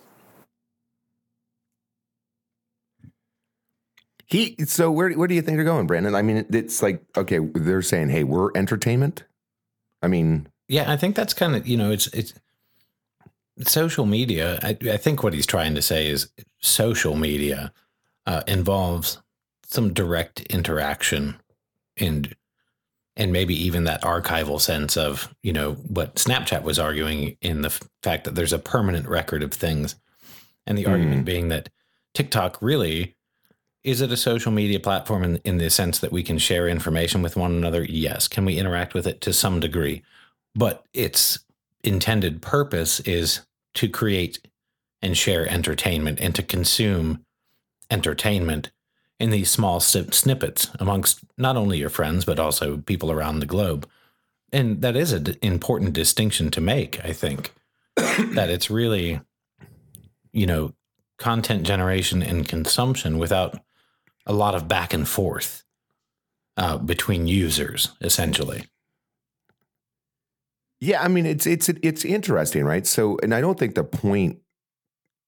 [4.27, 6.15] He so where where do you think they're going, Brandon?
[6.15, 9.25] I mean, it's like okay, they're saying, "Hey, we're entertainment."
[10.03, 12.33] I mean, yeah, I think that's kind of you know, it's it's
[13.61, 14.59] social media.
[14.63, 16.29] I, I think what he's trying to say is
[16.61, 17.73] social media
[18.27, 19.19] uh, involves
[19.65, 21.37] some direct interaction
[21.99, 22.35] and
[23.17, 27.71] and maybe even that archival sense of you know what Snapchat was arguing in the
[28.03, 29.97] fact that there's a permanent record of things,
[30.67, 30.91] and the mm.
[30.91, 31.69] argument being that
[32.15, 33.17] TikTok really
[33.85, 37.23] is it a social media platform in, in the sense that we can share information
[37.23, 37.83] with one another?
[37.83, 38.29] Yes.
[38.29, 40.03] Can we interact with it to some degree?
[40.55, 41.41] But its
[41.83, 43.41] intended purpose is
[43.75, 44.39] to create
[45.01, 47.25] and share entertainment and to consume
[47.91, 48.71] entertainment
[49.23, 53.89] in these small snippets amongst not only your friends, but also people around the globe.
[54.53, 57.55] And that is an important distinction to make, I think,
[57.97, 59.21] that it's really,
[60.33, 60.75] you know,
[61.19, 63.61] content generation and consumption without
[64.27, 65.63] a lot of back and forth
[66.57, 68.65] uh, between users, essentially.
[70.81, 72.85] Yeah, I mean it's it's it's interesting, right?
[72.89, 74.42] So, and I don't think the point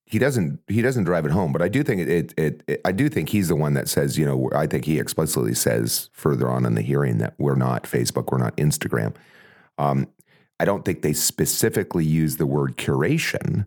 [0.07, 2.93] he doesn't he doesn't drive it home, but I do think it, it, it, I
[2.93, 6.49] do think he's the one that says, you know, I think he explicitly says further
[6.49, 9.15] on in the hearing that we're not Facebook, we're not Instagram.
[9.79, 10.09] Um,
[10.61, 13.67] I don't think they specifically use the word curation,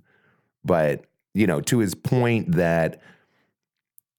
[0.63, 3.01] but you know, to his point that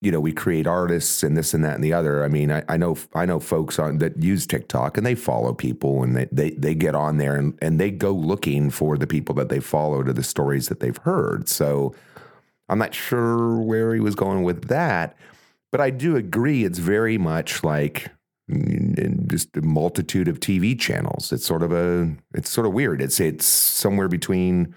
[0.00, 2.22] you know, we create artists and this and that and the other.
[2.22, 5.52] I mean, I, I, know I know folks on that use TikTok and they follow
[5.52, 9.06] people and they they they get on there and, and they go looking for the
[9.06, 11.48] people that they follow to the stories that they've heard.
[11.48, 11.94] So
[12.68, 15.16] I'm not sure where he was going with that,
[15.72, 18.08] but I do agree it's very much like
[18.48, 21.32] mm, just a multitude of TV channels.
[21.32, 23.02] It's sort of a it's sort of weird.
[23.02, 24.76] It's it's somewhere between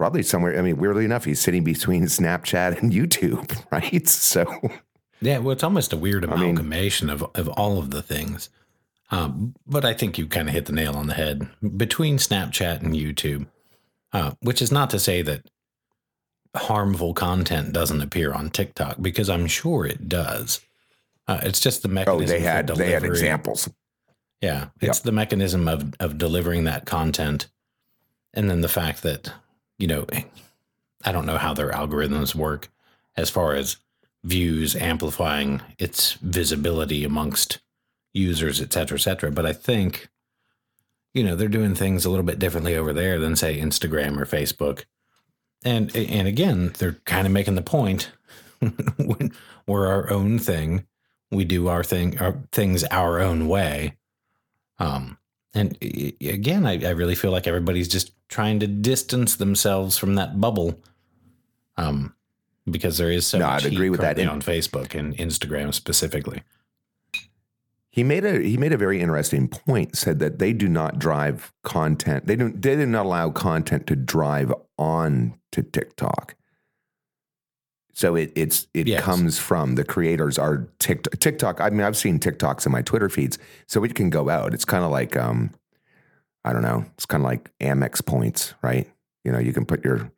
[0.00, 0.58] probably somewhere.
[0.58, 4.08] I mean, weirdly enough, he's sitting between Snapchat and YouTube, right?
[4.08, 4.46] So,
[5.20, 8.48] yeah, well, it's almost a weird amalgamation I mean, of of all of the things.
[9.10, 12.80] Um, but I think you kind of hit the nail on the head between Snapchat
[12.80, 13.46] and YouTube,
[14.12, 15.50] uh, which is not to say that
[16.56, 20.60] harmful content doesn't appear on TikTok because I'm sure it does.
[21.28, 22.24] Uh, it's just the mechanism.
[22.24, 23.68] Oh, they had they had examples.
[24.40, 25.04] Yeah, it's yep.
[25.04, 27.48] the mechanism of of delivering that content,
[28.32, 29.34] and then the fact that
[29.80, 30.06] you know,
[31.04, 32.68] I don't know how their algorithms work
[33.16, 33.78] as far as
[34.22, 37.60] views amplifying its visibility amongst
[38.12, 39.30] users, et cetera, et cetera.
[39.30, 40.08] But I think,
[41.14, 44.26] you know, they're doing things a little bit differently over there than say Instagram or
[44.26, 44.84] Facebook.
[45.64, 48.10] And and again, they're kind of making the point
[49.66, 50.86] we're our own thing,
[51.30, 53.96] we do our thing, our things our own way.
[54.78, 55.18] Um,
[55.54, 60.40] and again, I, I really feel like everybody's just trying to distance themselves from that
[60.40, 60.80] bubble.
[61.76, 62.14] Um,
[62.70, 66.42] because there is so no, much I'd agree with that on Facebook and Instagram specifically.
[67.90, 69.96] He made a he made a very interesting point.
[69.96, 72.26] Said that they do not drive content.
[72.26, 72.60] They don't.
[72.62, 76.36] They did not allow content to drive on to TikTok.
[77.92, 79.02] So it it's it yes.
[79.02, 81.60] comes from the creators are TikTok, TikTok.
[81.60, 84.54] I mean, I've seen TikToks in my Twitter feeds, so it can go out.
[84.54, 85.52] It's kind of like um,
[86.44, 86.84] I don't know.
[86.94, 88.90] It's kind of like Amex points, right?
[89.24, 90.10] You know, you can put your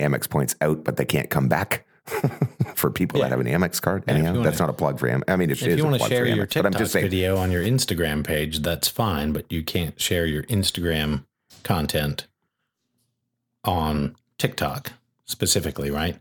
[0.00, 1.86] Amex points out, but they can't come back
[2.74, 3.28] for people yeah.
[3.28, 4.04] that have an Amex card.
[4.08, 5.22] Anyhow, wanna, that's not a plug for Amex.
[5.28, 8.60] I mean, it if you want to share your TikTok video on your Instagram page,
[8.60, 11.24] that's fine, but you can't share your Instagram
[11.62, 12.26] content
[13.64, 14.92] on TikTok
[15.24, 16.18] specifically, right?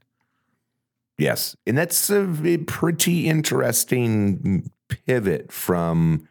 [1.21, 1.55] Yes.
[1.67, 6.27] And that's a pretty interesting pivot from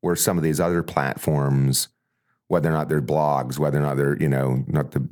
[0.00, 1.88] where some of these other platforms
[2.48, 5.08] whether or not they're blogs, whether or not they're, you know, not to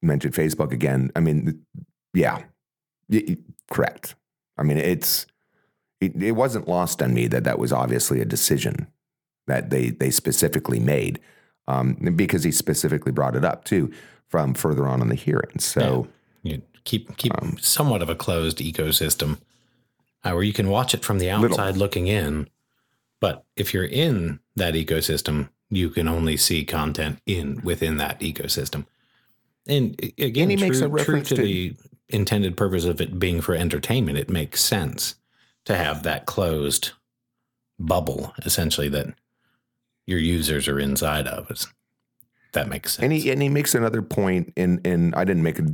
[0.00, 1.10] mention Facebook again.
[1.16, 1.60] I mean,
[2.12, 2.42] yeah,
[3.68, 4.14] correct.
[4.56, 5.26] I mean, it's,
[6.00, 8.86] it, it, wasn't lost on me that that was obviously a decision
[9.48, 11.18] that they, they specifically made
[11.66, 13.92] um, because he specifically brought it up too
[14.28, 15.58] from further on in the hearing.
[15.58, 16.06] So
[16.44, 16.58] yeah.
[16.84, 19.38] Keep, keep um, somewhat of a closed ecosystem
[20.22, 21.78] uh, where you can watch it from the outside little.
[21.78, 22.48] looking in.
[23.20, 28.86] But if you're in that ecosystem, you can only see content in within that ecosystem.
[29.66, 31.74] And again, and he true, makes a reference to, to the
[32.08, 34.18] intended purpose of it being for entertainment.
[34.18, 35.14] It makes sense
[35.64, 36.92] to have that closed
[37.78, 39.14] bubble, essentially, that
[40.06, 41.50] your users are inside of.
[41.50, 41.66] It's,
[42.54, 43.04] that makes sense.
[43.04, 45.66] And he and he makes another point, in in I didn't make a,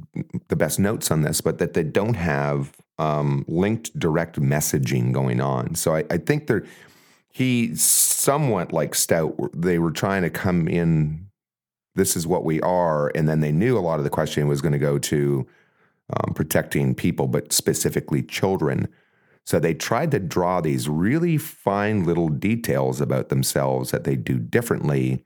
[0.48, 5.40] the best notes on this, but that they don't have um, linked direct messaging going
[5.40, 5.74] on.
[5.74, 6.66] So I, I think they're
[7.30, 9.36] he somewhat like Stout.
[9.54, 11.28] They were trying to come in.
[11.94, 14.60] This is what we are, and then they knew a lot of the questioning was
[14.60, 15.46] going to go to
[16.16, 18.88] um, protecting people, but specifically children.
[19.44, 24.38] So they tried to draw these really fine little details about themselves that they do
[24.38, 25.24] differently.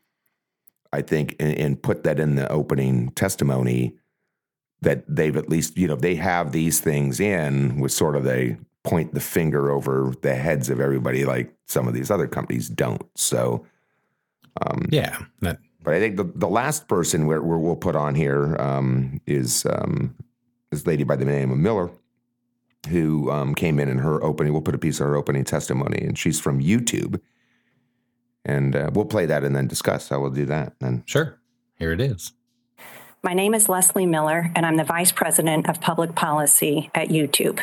[0.94, 3.96] I think, and, and put that in the opening testimony
[4.80, 8.56] that they've at least, you know, they have these things in with sort of they
[8.84, 13.02] point the finger over the heads of everybody like some of these other companies don't.
[13.16, 13.66] So,
[14.62, 15.18] um, yeah.
[15.40, 19.66] That, but I think the, the last person where we'll put on here um, is
[19.66, 20.14] um,
[20.70, 21.90] this lady by the name of Miller,
[22.88, 24.52] who um, came in in her opening.
[24.52, 27.20] We'll put a piece of her opening testimony, and she's from YouTube.
[28.44, 30.74] And uh, we'll play that and then discuss how we'll do that.
[30.80, 31.38] And sure.
[31.78, 32.32] Here it is.
[33.22, 37.60] My name is Leslie Miller, and I'm the Vice President of Public Policy at YouTube.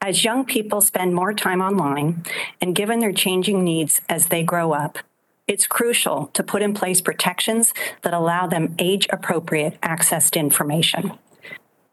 [0.00, 2.24] As young people spend more time online
[2.60, 4.98] and given their changing needs as they grow up,
[5.46, 11.12] it's crucial to put in place protections that allow them age appropriate access to information.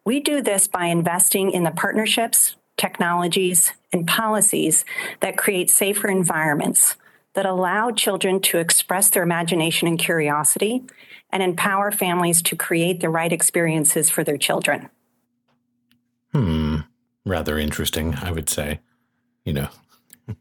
[0.04, 4.86] We do this by investing in the partnerships, technologies, and policies
[5.20, 6.96] that create safer environments
[7.34, 10.84] that allow children to express their imagination and curiosity
[11.32, 14.90] and empower families to create the right experiences for their children.
[16.34, 16.78] Hmm.
[17.26, 18.80] Rather interesting, I would say.
[19.46, 19.70] You know,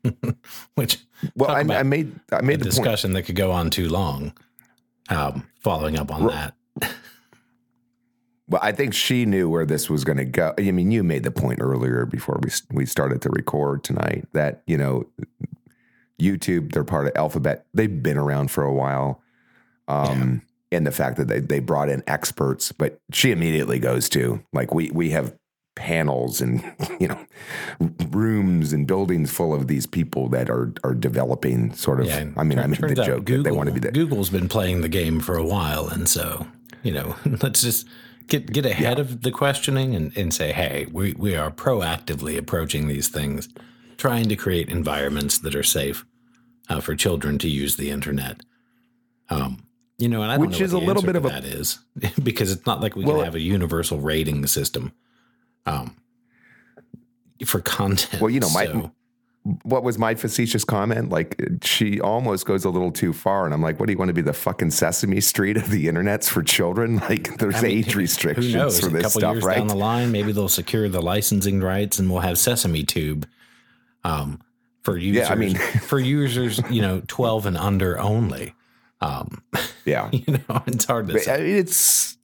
[0.74, 0.98] which
[1.34, 3.14] well, I, I, made I made a discussion point.
[3.14, 4.34] that could go on too long.
[5.08, 6.54] Um, following up on that.
[8.50, 10.52] Well, I think she knew where this was going to go.
[10.58, 14.62] I mean, you made the point earlier before we we started to record tonight that
[14.66, 15.06] you know
[16.20, 17.66] YouTube, they're part of Alphabet.
[17.74, 19.22] They've been around for a while.
[19.88, 24.42] Um, and the fact that they, they brought in experts, but she immediately goes to
[24.52, 25.36] like we we have
[25.76, 26.62] panels and
[27.00, 27.18] you know
[28.10, 32.06] rooms and buildings full of these people that are are developing sort of.
[32.06, 34.48] Yeah, I mean, I mean the joke Google, they want to be that Google's been
[34.48, 36.46] playing the game for a while, and so
[36.82, 37.86] you know, let's just
[38.28, 39.02] get get ahead yeah.
[39.02, 43.48] of the questioning and, and say, hey, we we are proactively approaching these things,
[43.96, 46.04] trying to create environments that are safe
[46.70, 48.40] uh, for children to use the internet.
[49.28, 49.66] Um,
[49.98, 51.78] you know, and I which is a little bit of a that is
[52.22, 54.92] because it's not like we well, can have a universal rating system
[55.66, 55.96] um,
[57.44, 58.22] for content.
[58.22, 58.92] Well, you know, my so.
[59.62, 61.10] what was my facetious comment?
[61.10, 64.08] Like she almost goes a little too far, and I'm like, what do you want
[64.08, 67.02] to be the fucking Sesame Street of the internet's for children?
[67.10, 69.58] Like there's I mean, age restrictions for this a couple stuff, years right?
[69.58, 73.28] Down the line, maybe they'll secure the licensing rights, and we'll have Sesame Tube.
[74.02, 74.40] Um,
[74.82, 78.54] for users, yeah, I mean, for users, you know, 12 and under only.
[79.00, 79.42] Um,
[79.84, 81.52] yeah, you know, it's hard to say.
[81.52, 82.16] It's,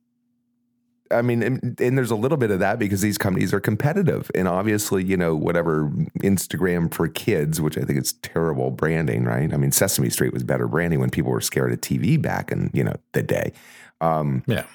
[1.11, 4.31] I mean, and, and, there's a little bit of that because these companies are competitive,
[4.35, 5.91] and obviously, you know, whatever
[6.21, 9.53] Instagram for kids, which I think is terrible branding, right?
[9.53, 12.71] I mean, Sesame Street was better branding when people were scared of TV back in
[12.75, 13.53] you know the day.
[14.01, 14.67] Um, yeah.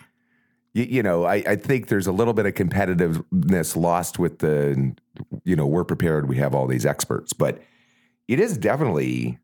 [0.74, 4.96] You, you know, I, I think there's a little bit of competitiveness lost with the,
[5.44, 6.30] you know, we're prepared.
[6.30, 7.62] We have all these experts, but
[8.32, 9.38] it is definitely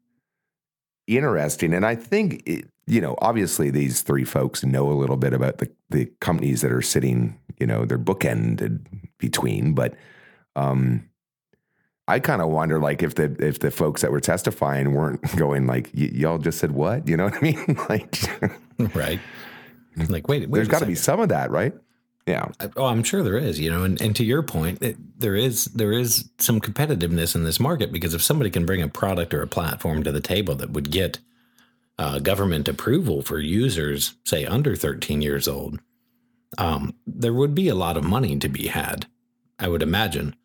[1.08, 1.74] interesting.
[1.74, 5.58] And I think, it, you know, obviously these three folks know a little bit about
[5.58, 8.86] the, the companies that are sitting, you know, they're bookended
[9.18, 9.94] between, but,
[10.56, 11.10] um,
[12.08, 15.68] I kind of wonder, like, if the if the folks that were testifying weren't going,
[15.68, 17.06] like, y'all just said what?
[17.06, 17.78] You know what I mean?
[17.90, 18.16] like,
[18.96, 19.20] right?
[20.10, 21.74] Like, wait, wait there's got to be some of that, right?
[22.28, 22.50] Yeah.
[22.76, 23.58] Oh, I'm sure there is.
[23.60, 27.46] You know, and, and to your point, it, there is there is some competitiveness in
[27.46, 30.54] this market because if somebody can bring a product or a platform to the table
[30.56, 31.20] that would get
[31.98, 35.80] uh, government approval for users, say under 13 years old,
[36.58, 39.08] um, there would be a lot of money to be had.
[39.58, 40.36] I would imagine.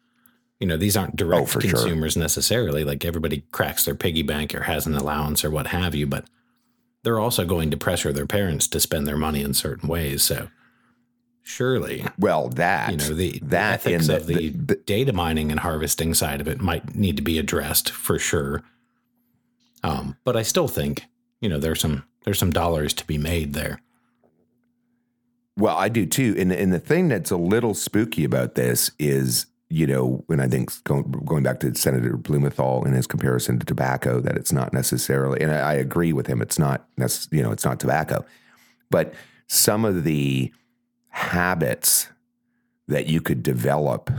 [0.61, 2.23] You know, these aren't direct oh, consumers sure.
[2.23, 2.85] necessarily.
[2.85, 6.27] Like everybody cracks their piggy bank or has an allowance or what have you, but
[7.03, 10.23] they're also going to pressure their parents to spend their money in certain ways.
[10.23, 10.49] So
[11.43, 12.07] surely.
[12.19, 15.61] Well, that you know the, that the ethics the, of the, the, data mining and
[15.61, 18.63] harvesting side of it might need to be addressed for sure.
[19.83, 21.05] Um, but I still think
[21.41, 23.81] you know there's some there's some dollars to be made there.
[25.57, 29.47] Well, I do too, and and the thing that's a little spooky about this is
[29.73, 33.65] you know, when I think going, going back to Senator Blumenthal and his comparison to
[33.65, 36.87] tobacco, that it's not necessarily, and I, I agree with him, it's not,
[37.31, 38.23] you know, it's not tobacco,
[38.91, 39.15] but
[39.47, 40.53] some of the
[41.13, 42.09] habits
[42.89, 44.11] that you could develop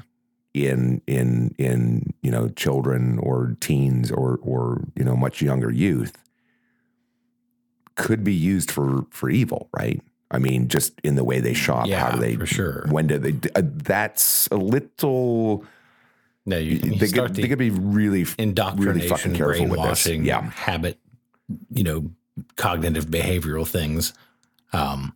[0.53, 6.17] in in in you know children or teens or or you know much younger youth
[7.95, 11.87] could be used for for evil right i mean just in the way they shop
[11.87, 15.65] yeah, how do they for sure when do they uh, that's a little
[16.45, 19.65] No, you, you they, start could, the they could be really, indoctrination, really fucking careful
[19.67, 20.03] with this.
[20.03, 20.41] brainwashing, Yeah.
[20.51, 20.99] habit,
[21.71, 22.11] you know,
[22.57, 24.13] cognitive behavioral things
[24.73, 25.15] um,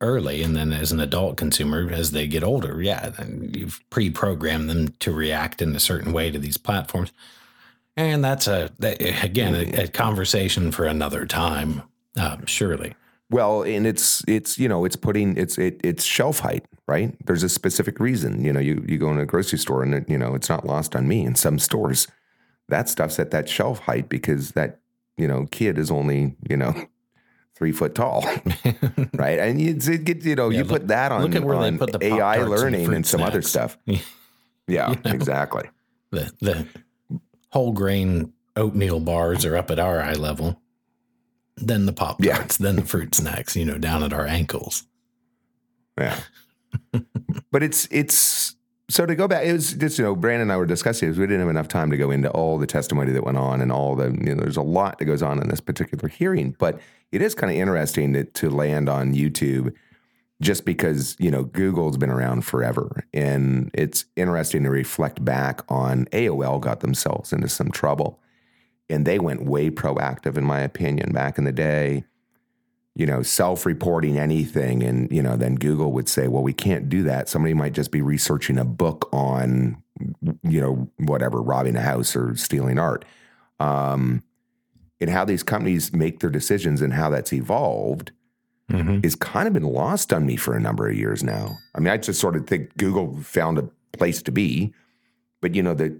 [0.00, 3.12] early, and then as an adult consumer, as they get older, yeah,
[3.52, 7.12] you've pre-programmed them to react in a certain way to these platforms,
[7.96, 11.82] and that's a that, again a, a conversation for another time,
[12.16, 12.94] um, surely.
[13.30, 17.14] Well, and it's it's you know it's putting it's it, it's shelf height, right?
[17.24, 18.44] There's a specific reason.
[18.44, 20.66] You know, you you go in a grocery store and it, you know it's not
[20.66, 21.24] lost on me.
[21.24, 22.08] In some stores,
[22.68, 24.80] that stuff's at that shelf height because that
[25.16, 26.74] you know kid is only you know
[27.60, 28.22] three foot tall,
[29.14, 29.38] right?
[29.38, 31.66] And you it you know Yeah, you look- put that on, look at where they
[31.66, 33.76] on put the AI Pop-Tarts and learning and some other stuff.
[34.66, 35.64] Yeah, exactly.
[36.12, 36.66] the the
[37.50, 40.60] whole grain oatmeal bars are up at our eye level.
[41.56, 42.36] Then the pop Yeah.
[42.36, 44.86] tarts, then the fruit snacks, you know, down at our ankles.
[45.98, 46.20] Yeah.
[47.50, 48.54] but it's it's
[48.90, 51.18] so to go back, it was just you know Brandon and I were discussing this.
[51.18, 53.70] We didn't have enough time to go into all the testimony that went on and
[53.70, 56.56] all the you know there's a lot that goes on in this particular hearing.
[56.58, 56.80] But
[57.12, 59.74] it is kind of interesting to, to land on YouTube
[60.42, 66.06] just because you know Google's been around forever, and it's interesting to reflect back on
[66.06, 68.18] AOL got themselves into some trouble,
[68.88, 72.04] and they went way proactive in my opinion back in the day
[72.96, 77.02] you know, self-reporting anything, and you know, then Google would say, "Well, we can't do
[77.04, 77.28] that.
[77.28, 79.82] Somebody might just be researching a book on,
[80.42, 83.04] you know, whatever, robbing a house or stealing art."
[83.60, 84.22] Um,
[85.00, 88.12] and how these companies make their decisions and how that's evolved
[89.02, 91.58] is kind of been lost on me for a number of years now.
[91.74, 93.68] I mean, I just sort of think Google found a
[93.98, 94.72] place to be,
[95.40, 95.92] but you know, that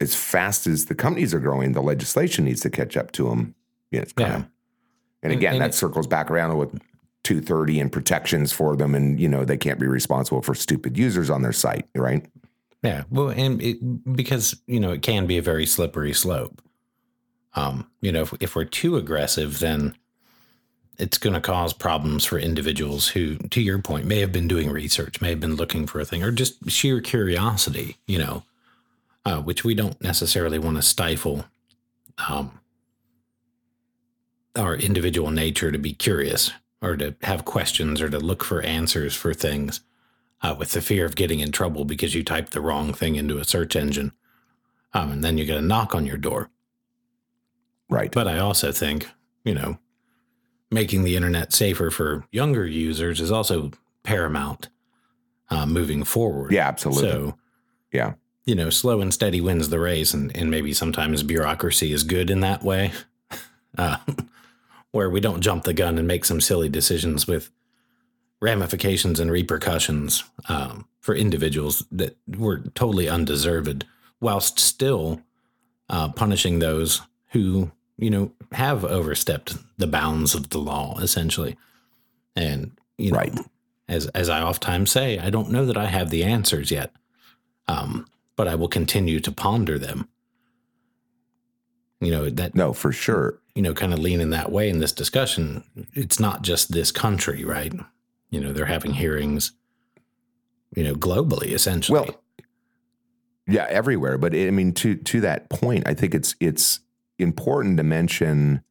[0.00, 3.54] as fast as the companies are growing, the legislation needs to catch up to them.
[3.92, 4.36] You know, it's kind Yeah.
[4.38, 4.46] of,
[5.22, 6.78] and And- again, and that it- circles back around with
[7.24, 11.28] 230 and protections for them, and you know, they can't be responsible for stupid users
[11.30, 12.24] on their site, right?
[12.82, 13.04] Yeah.
[13.10, 13.78] Well, and it,
[14.16, 16.62] because, you know, it can be a very slippery slope.
[17.54, 19.96] Um, you know, if, if we're too aggressive, then
[20.96, 24.70] it's going to cause problems for individuals who, to your point, may have been doing
[24.70, 28.44] research, may have been looking for a thing, or just sheer curiosity, you know,
[29.24, 31.44] uh, which we don't necessarily want to stifle
[32.28, 32.60] um,
[34.56, 39.14] our individual nature to be curious or to have questions or to look for answers
[39.14, 39.80] for things
[40.42, 43.38] uh, with the fear of getting in trouble because you typed the wrong thing into
[43.38, 44.12] a search engine.
[44.94, 46.50] Um, and then you get a knock on your door.
[47.90, 48.10] Right.
[48.12, 49.08] But I also think,
[49.44, 49.78] you know,
[50.70, 53.70] making the internet safer for younger users is also
[54.02, 54.68] paramount
[55.50, 56.52] uh, moving forward.
[56.52, 57.10] yeah, absolutely.
[57.10, 57.38] So,
[57.92, 58.14] yeah.
[58.44, 60.12] you know, slow and steady wins the race.
[60.12, 62.92] And, and maybe sometimes bureaucracy is good in that way,
[63.76, 63.96] uh,
[64.92, 67.50] where we don't jump the gun and make some silly decisions with
[68.40, 73.84] ramifications and repercussions um, for individuals that were totally undeserved,
[74.20, 75.20] whilst still
[75.88, 81.56] uh, punishing those who, you know, have overstepped the bounds of the law, essentially.
[82.36, 83.38] And, you know, Right.
[83.88, 86.92] as, as I oftentimes say, I don't know that I have the answers yet
[87.68, 90.08] um, but I will continue to ponder them.
[92.00, 93.40] You know that No, for sure.
[93.54, 95.64] you know kind of lean in that way in this discussion.
[95.94, 97.72] It's not just this country, right?
[98.30, 99.52] You know they're having hearings,
[100.76, 102.00] you know, globally essentially.
[102.00, 102.22] Well,
[103.48, 104.18] yeah, everywhere.
[104.18, 106.80] But I mean, to to that point, I think it's it's
[107.18, 108.62] important to mention.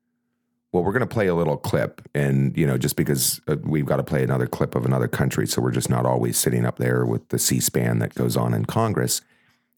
[0.74, 3.86] Well, we're going to play a little clip, and you know, just because uh, we've
[3.86, 6.78] got to play another clip of another country, so we're just not always sitting up
[6.78, 9.22] there with the C-SPAN that goes on in Congress,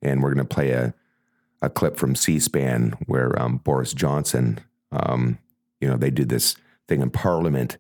[0.02, 0.94] and we're going to play a
[1.62, 4.60] a clip from C-SPAN where um, Boris Johnson,
[4.92, 5.38] um,
[5.82, 6.56] you know, they do this
[6.88, 7.78] thing in Parliament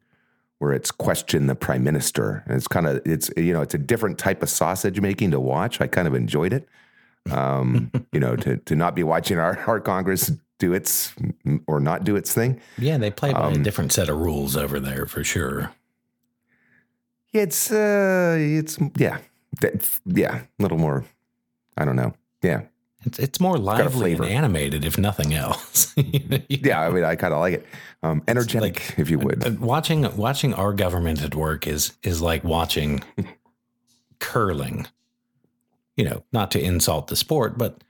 [0.59, 3.77] where it's question the prime minister, and it's kind of it's you know it's a
[3.79, 5.81] different type of sausage making to watch.
[5.81, 6.67] I kind of enjoyed it.
[7.31, 11.13] Um, you know, to to not be watching our our Congress do its
[11.67, 12.59] or not do its thing.
[12.77, 15.71] yeah, they play by a um, different set of rules over there for sure.
[17.31, 19.19] It's uh, it's yeah,
[20.05, 21.05] yeah, a little more.
[21.77, 22.13] I don't know.
[22.41, 22.63] Yeah,
[23.05, 25.93] It's it's more lively and animated, if nothing else.
[26.49, 26.81] yeah.
[26.81, 27.65] I mean, I kind of like it.
[28.03, 29.45] Um, energetic, if you would.
[29.45, 33.01] Uh, watching watching our government at work is is like watching
[34.19, 34.87] curling.
[35.95, 37.83] You know, not to insult the sport, but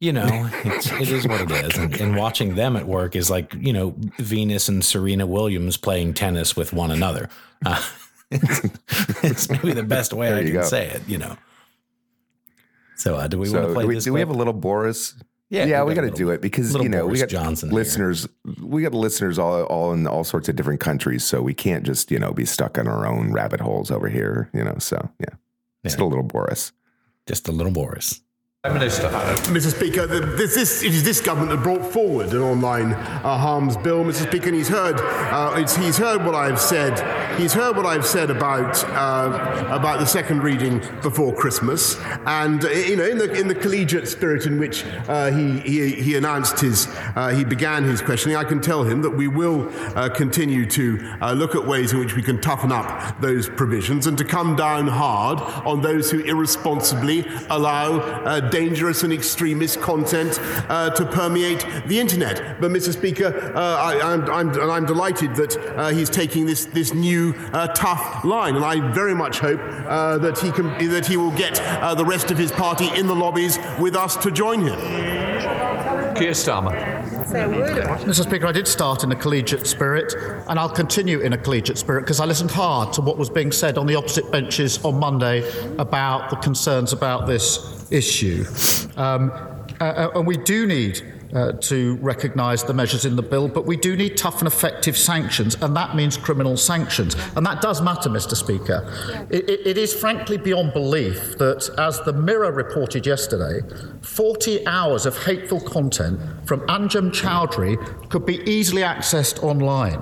[0.00, 1.78] you know, it's, it is what it is.
[1.78, 6.14] And, and watching them at work is like you know Venus and Serena Williams playing
[6.14, 7.28] tennis with one another.
[7.64, 7.80] Uh,
[8.32, 8.60] it's,
[9.22, 10.62] it's maybe the best way I can go.
[10.62, 11.02] say it.
[11.06, 11.36] You know.
[13.02, 14.04] So uh, do we want to play do we, this?
[14.04, 15.16] do we have a little Boris?
[15.50, 17.74] Yeah, yeah, we got to do it because you know Boris we got Johnson here.
[17.74, 18.28] listeners.
[18.60, 22.12] We got listeners all all in all sorts of different countries, so we can't just
[22.12, 24.50] you know be stuck in our own rabbit holes over here.
[24.54, 25.34] You know, so yeah,
[25.84, 26.70] just a little Boris.
[27.26, 28.22] just a little Boris.
[28.64, 29.08] Minister.
[29.08, 29.74] Mr.
[29.74, 34.04] Speaker, this, this, it is this government that brought forward an online uh, harms bill,
[34.04, 34.28] Mr.
[34.28, 36.96] Speaker, and he's heard uh, he's heard what I've said.
[37.40, 42.68] He's heard what I've said about uh, about the second reading before Christmas, and uh,
[42.68, 46.60] you know, in the in the collegiate spirit in which uh, he, he he announced
[46.60, 46.86] his
[47.16, 49.72] uh, he began his questioning, I can tell him that we will
[50.10, 50.98] continue to
[51.34, 54.86] look at ways in which we can toughen up those provisions and to come down
[54.86, 60.38] hard on those who irresponsibly allow dangerous and extremist content
[60.68, 62.60] uh, to permeate the internet.
[62.60, 62.92] But, Mr.
[62.92, 67.32] Speaker, uh, I, am I'm, I'm, I'm, delighted that uh, he's taking this, this new
[67.74, 71.54] tough line, and I very much hope that, he can, that he will get
[71.96, 74.78] the rest of his party in the lobbies with us to join him.
[76.14, 77.01] Keir Starmer.
[77.32, 78.24] Mr.
[78.24, 80.14] Speaker, I did start in a collegiate spirit,
[80.48, 83.52] and I'll continue in a collegiate spirit because I listened hard to what was being
[83.52, 88.44] said on the opposite benches on Monday about the concerns about this issue.
[88.96, 89.30] Um,
[89.80, 93.66] uh, uh, and we do need uh, to recognise the measures in the bill, but
[93.66, 97.16] we do need tough and effective sanctions, and that means criminal sanctions.
[97.36, 98.34] And that does matter, Mr.
[98.34, 98.86] Speaker.
[99.30, 103.60] It, it, it is frankly beyond belief that, as the Mirror reported yesterday,
[104.02, 107.76] 40 hours of hateful content from Anjem Choudary
[108.10, 110.00] could be easily accessed online.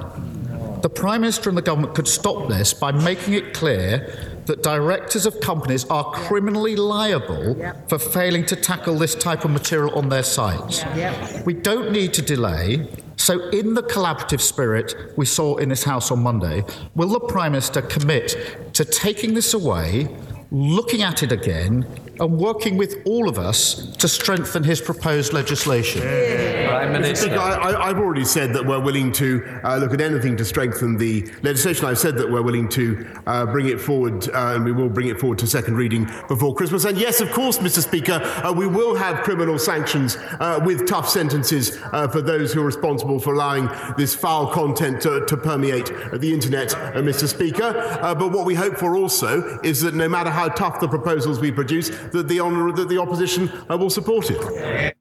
[0.82, 5.26] The Prime Minister and the government could stop this by making it clear that directors
[5.26, 7.88] of companies are criminally liable yep.
[7.88, 10.82] for failing to tackle this type of material on their sites.
[10.96, 11.46] Yep.
[11.46, 12.88] We don't need to delay.
[13.16, 16.64] So, in the collaborative spirit we saw in this House on Monday,
[16.94, 20.08] will the Prime Minister commit to taking this away,
[20.50, 21.86] looking at it again,
[22.20, 26.02] and working with all of us to strengthen his proposed legislation.
[26.02, 27.30] Prime Minister.
[27.38, 31.30] I, have already said that we're willing to uh, look at anything to strengthen the
[31.42, 31.86] legislation.
[31.86, 35.08] I've said that we're willing to uh, bring it forward, uh, and we will bring
[35.08, 36.84] it forward to second reading before Christmas.
[36.84, 37.82] And yes, of course, Mr.
[37.82, 42.60] Speaker, uh, we will have criminal sanctions uh, with tough sentences uh, for those who
[42.60, 47.26] are responsible for allowing this foul content to, to permeate the internet, Mr.
[47.26, 47.72] Speaker.
[48.00, 51.50] but what we hope for also is that no matter how tough the proposals we
[51.50, 54.96] produce, that the honor that the opposition uh, will support it.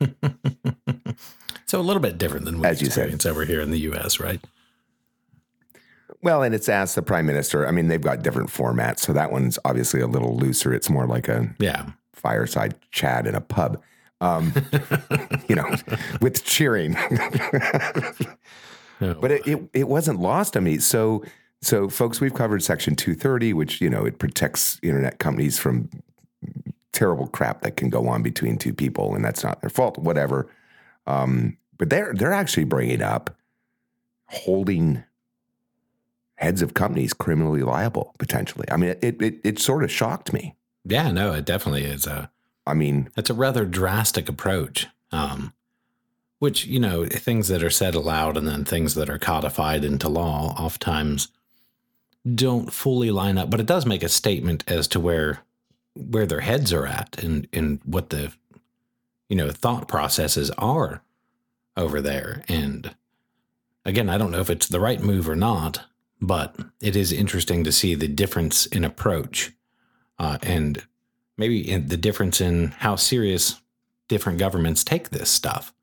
[1.66, 4.20] so a little bit different than what we As experience over here in the U.S.,
[4.20, 4.40] right?
[6.22, 7.66] Well, and it's asked the prime minister.
[7.66, 10.72] I mean, they've got different formats, so that one's obviously a little looser.
[10.72, 13.82] It's more like a yeah fireside chat in a pub,
[14.22, 14.54] um,
[15.48, 15.76] you know,
[16.22, 16.96] with cheering.
[19.00, 19.14] oh.
[19.20, 20.78] But it, it it wasn't lost on me.
[20.78, 21.22] So
[21.64, 25.88] so, folks, we've covered Section 230, which you know it protects internet companies from
[26.94, 30.48] terrible crap that can go on between two people, and that's not their fault, whatever.
[31.06, 33.36] Um, but they're they're actually bringing up
[34.26, 35.04] holding
[36.36, 38.66] heads of companies criminally liable potentially.
[38.70, 40.54] I mean, it it, it sort of shocked me.
[40.84, 42.30] Yeah, no, it definitely is a.
[42.66, 44.86] I mean, it's a rather drastic approach.
[45.12, 45.52] Um,
[46.38, 50.08] which you know, things that are said aloud and then things that are codified into
[50.08, 51.28] law, oftentimes
[52.34, 53.50] don't fully line up.
[53.50, 55.40] But it does make a statement as to where
[55.94, 58.32] where their heads are at and and what the
[59.28, 61.02] you know thought processes are
[61.76, 62.44] over there.
[62.48, 62.94] And
[63.84, 65.84] again i don't know if it's the right move or not
[66.20, 69.52] but it is interesting to see the difference in approach
[70.18, 70.82] uh, and
[71.36, 73.60] maybe in the difference in how serious
[74.08, 75.74] different governments take this stuff.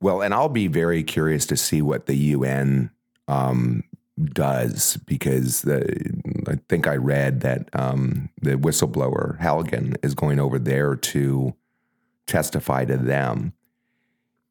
[0.00, 2.90] Well and i'll be very curious to see what the un
[3.28, 3.84] um,
[4.22, 5.82] does because the,
[6.48, 11.54] I think I read that um, the whistleblower Halligan is going over there to
[12.26, 13.52] testify to them.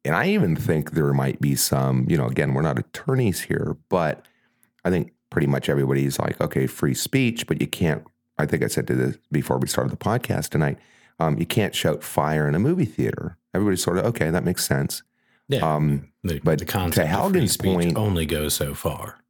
[0.04, 3.76] And I even think there might be some, you know, again, we're not attorneys here,
[3.88, 4.26] but
[4.84, 8.04] I think pretty much everybody's like, okay, free speech, but you can't.
[8.38, 10.78] I think I said to this before we started the podcast tonight.
[11.20, 13.36] Um, you can't shout fire in a movie theater.
[13.54, 15.02] Everybody's sort of okay, that makes sense.
[15.48, 19.21] Yeah, um, the, but the concept to Halligan's point, only goes so far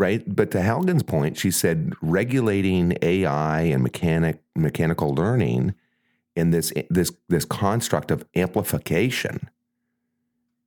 [0.00, 0.24] right?
[0.34, 5.74] But to Halligan's point, she said regulating AI and mechanic mechanical learning
[6.34, 9.50] in this this this construct of amplification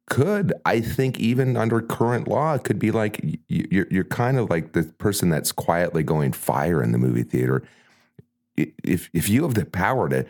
[0.05, 4.73] could I think even under current law could be like you're you're kind of like
[4.73, 7.63] the person that's quietly going fire in the movie theater.
[8.55, 10.25] If if you have the power to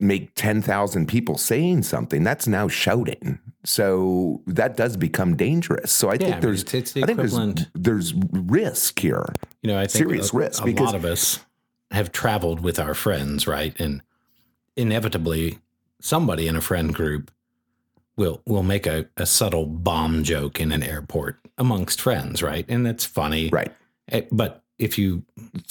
[0.00, 3.38] make 10,000 people saying something, that's now shouting.
[3.64, 5.92] So that does become dangerous.
[5.92, 9.26] So I yeah, think I there's, it's, it's the I think there's, there's risk here.
[9.62, 11.40] You know, I think serious a, risk a because, lot of us
[11.90, 13.78] have traveled with our friends, right?
[13.78, 14.02] And
[14.76, 15.58] inevitably,
[16.00, 17.30] somebody in a friend group
[18.16, 22.64] will will make a, a subtle bomb joke in an airport amongst friends, right?
[22.68, 23.72] And that's funny, right?
[24.08, 25.24] Eh, but if you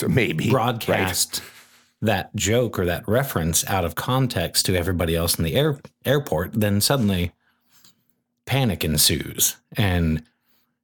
[0.08, 1.59] maybe broadcast right.
[2.02, 6.54] That joke or that reference out of context to everybody else in the air, airport,
[6.54, 7.34] then suddenly
[8.46, 9.58] panic ensues.
[9.76, 10.24] And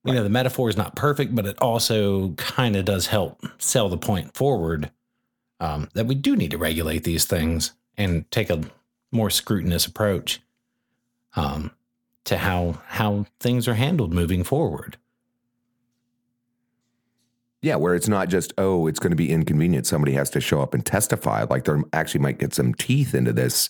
[0.04, 0.16] you right.
[0.16, 3.98] know, the metaphor is not perfect, but it also kind of does help sell the
[3.98, 4.92] point forward
[5.60, 8.62] um, that we do need to regulate these things and take a
[9.12, 10.42] more scrutinous approach
[11.36, 11.72] um,
[12.26, 14.98] to how how things are handled moving forward.
[17.66, 19.88] Yeah, where it's not just oh, it's going to be inconvenient.
[19.88, 21.46] Somebody has to show up and testify.
[21.50, 23.70] Like there actually might get some teeth into this,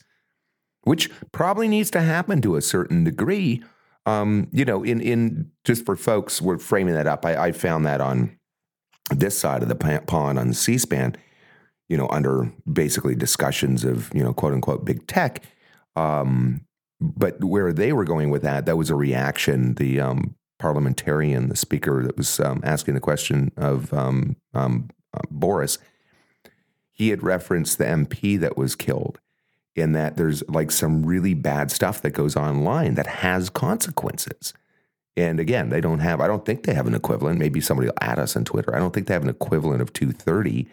[0.83, 3.63] which probably needs to happen to a certain degree
[4.05, 7.25] um, you know, in in just for folks, we're framing that up.
[7.25, 8.37] I, I found that on
[9.11, 11.15] this side of the pond on C-SPAN,
[11.89, 15.43] you know, under basically discussions of you know quote unquote big tech.
[15.95, 16.65] Um,
[17.01, 19.73] but where they were going with that, that was a reaction.
[19.75, 20.35] The um,
[20.65, 25.77] parliamentarian, the speaker that was um, asking the question of um, um, uh, Boris,
[26.91, 29.19] he had referenced the MP that was killed
[29.75, 34.55] in that there's like some really bad stuff that goes online that has consequences.
[35.15, 37.37] And again, they don't have, I don't think they have an equivalent.
[37.37, 38.75] Maybe somebody will add us on Twitter.
[38.75, 40.67] I don't think they have an equivalent of 230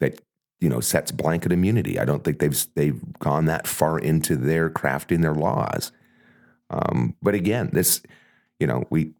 [0.00, 0.22] that,
[0.58, 1.98] you know, sets blanket immunity.
[1.98, 5.92] I don't think they've, they've gone that far into their crafting their laws.
[6.70, 8.00] Um, but again, this,
[8.58, 9.12] you know, we,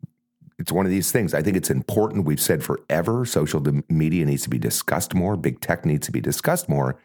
[0.58, 1.34] it's one of these things.
[1.34, 2.24] I think it's important.
[2.24, 6.20] We've said forever social media needs to be discussed more, big tech needs to be
[6.20, 6.98] discussed more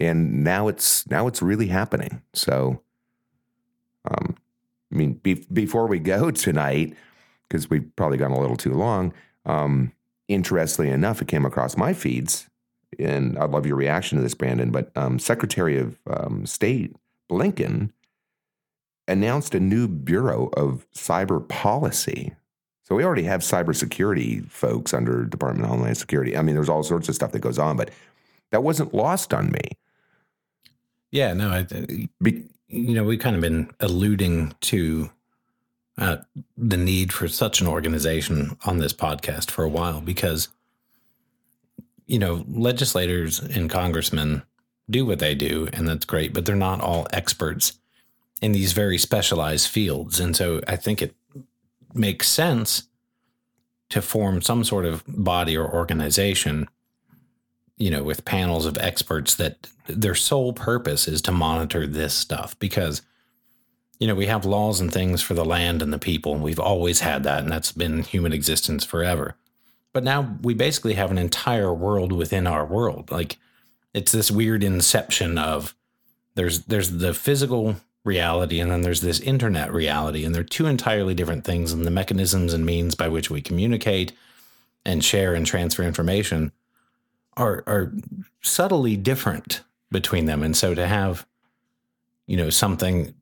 [0.00, 2.22] and now it's now it's really happening.
[2.32, 2.80] So,
[4.10, 4.36] um,
[4.90, 6.96] I mean, be, before we go tonight,
[7.48, 9.12] because we've probably gone a little too long.
[9.44, 9.92] Um,
[10.28, 12.48] interestingly enough, it came across my feeds,
[12.98, 14.70] and I'd love your reaction to this, Brandon.
[14.70, 16.96] But um, Secretary of um, State
[17.30, 17.90] Blinken
[19.10, 22.34] announced a new Bureau of Cyber Policy.
[22.82, 26.36] So we already have cybersecurity folks under Department of Homeland Security.
[26.36, 27.90] I mean, there's all sorts of stuff that goes on, but
[28.50, 29.60] that wasn't lost on me.
[31.12, 31.66] Yeah, no, I,
[32.20, 35.10] be, you know, we've kind of been alluding to
[35.98, 36.18] uh,
[36.56, 40.48] the need for such an organization on this podcast for a while because,
[42.06, 44.42] you know, legislators and congressmen
[44.88, 47.74] do what they do, and that's great, but they're not all experts
[48.40, 50.18] in these very specialized fields.
[50.20, 51.14] And so I think it
[51.94, 52.84] makes sense
[53.90, 56.68] to form some sort of body or organization
[57.80, 62.56] you know, with panels of experts that their sole purpose is to monitor this stuff
[62.58, 63.00] because,
[63.98, 66.60] you know, we have laws and things for the land and the people, and we've
[66.60, 69.34] always had that, and that's been human existence forever.
[69.94, 73.10] But now we basically have an entire world within our world.
[73.10, 73.38] Like
[73.94, 75.74] it's this weird inception of
[76.34, 81.14] there's there's the physical reality and then there's this internet reality and they're two entirely
[81.14, 84.12] different things and the mechanisms and means by which we communicate
[84.84, 86.52] and share and transfer information
[87.36, 87.92] are are
[88.42, 91.26] subtly different between them, and so to have
[92.26, 93.14] you know something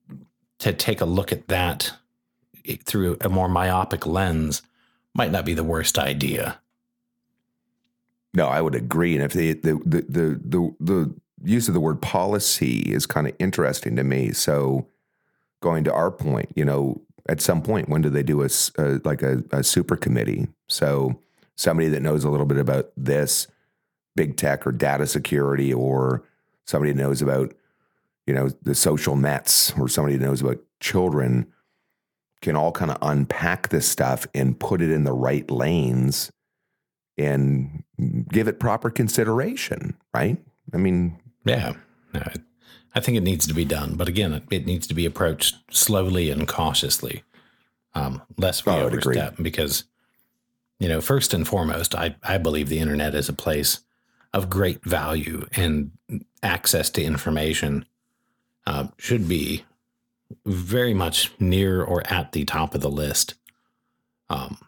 [0.58, 1.92] to take a look at that
[2.84, 4.62] through a more myopic lens
[5.14, 6.60] might not be the worst idea.
[8.34, 9.14] No, I would agree.
[9.14, 13.26] And if the the the the the, the use of the word policy is kind
[13.26, 14.32] of interesting to me.
[14.32, 14.86] So
[15.60, 19.00] going to our point, you know, at some point, when do they do a, a
[19.04, 20.48] like a, a super committee?
[20.68, 21.20] So
[21.56, 23.46] somebody that knows a little bit about this
[24.16, 26.24] big tech or data security or
[26.64, 27.54] somebody knows about
[28.26, 31.46] you know the social nets or somebody knows about children
[32.42, 36.30] can all kind of unpack this stuff and put it in the right lanes
[37.16, 37.84] and
[38.28, 40.38] give it proper consideration right
[40.74, 41.16] i mean
[41.48, 41.72] yeah.
[42.94, 46.30] I think it needs to be done but again it needs to be approached slowly
[46.30, 47.22] and cautiously.
[47.94, 49.84] Um, lest we oh, overstep because
[50.78, 53.80] you know first and foremost I, I believe the internet is a place
[54.32, 55.90] of great value and
[56.42, 57.86] access to information
[58.66, 59.64] uh, should be
[60.44, 63.34] very much near or at the top of the list
[64.28, 64.58] um,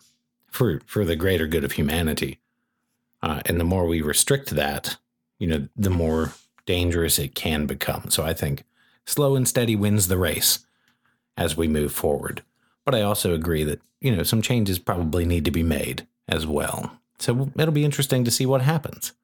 [0.50, 2.38] for for the greater good of humanity.
[3.22, 4.96] Uh, and the more we restrict that,
[5.38, 6.32] you know, the more
[6.70, 8.10] dangerous it can become.
[8.10, 8.62] So I think
[9.04, 10.60] slow and steady wins the race
[11.36, 12.44] as we move forward.
[12.84, 16.46] But I also agree that you know some changes probably need to be made as
[16.46, 16.92] well.
[17.18, 19.14] So it'll be interesting to see what happens.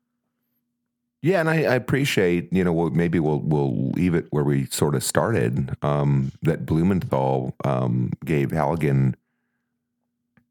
[1.23, 4.97] Yeah, and I, I, appreciate you know maybe we'll we'll leave it where we sort
[4.97, 5.77] of started.
[5.83, 9.15] Um, that Blumenthal um, gave Halligan.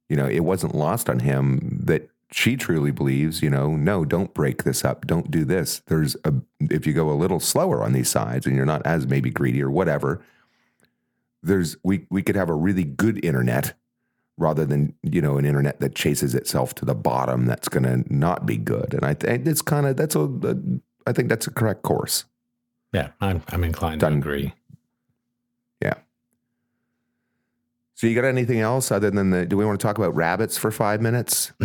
[0.08, 3.42] You know, it wasn't lost on him that she truly believes.
[3.42, 5.08] You know, no, don't break this up.
[5.08, 5.82] Don't do this.
[5.88, 9.08] There's a if you go a little slower on these sides and you're not as
[9.08, 10.22] maybe greedy or whatever.
[11.42, 13.74] There's we we could have a really good internet
[14.38, 18.04] rather than you know an internet that chases itself to the bottom that's going to
[18.14, 20.56] not be good and i think it's kind of that's a, a
[21.08, 22.26] i think that's a correct course
[22.92, 24.12] Yeah, I'm, I'm inclined Done.
[24.12, 24.54] to agree.
[25.82, 25.94] yeah
[27.96, 30.58] so you got anything else other than the do we want to talk about rabbits
[30.58, 31.52] for five minutes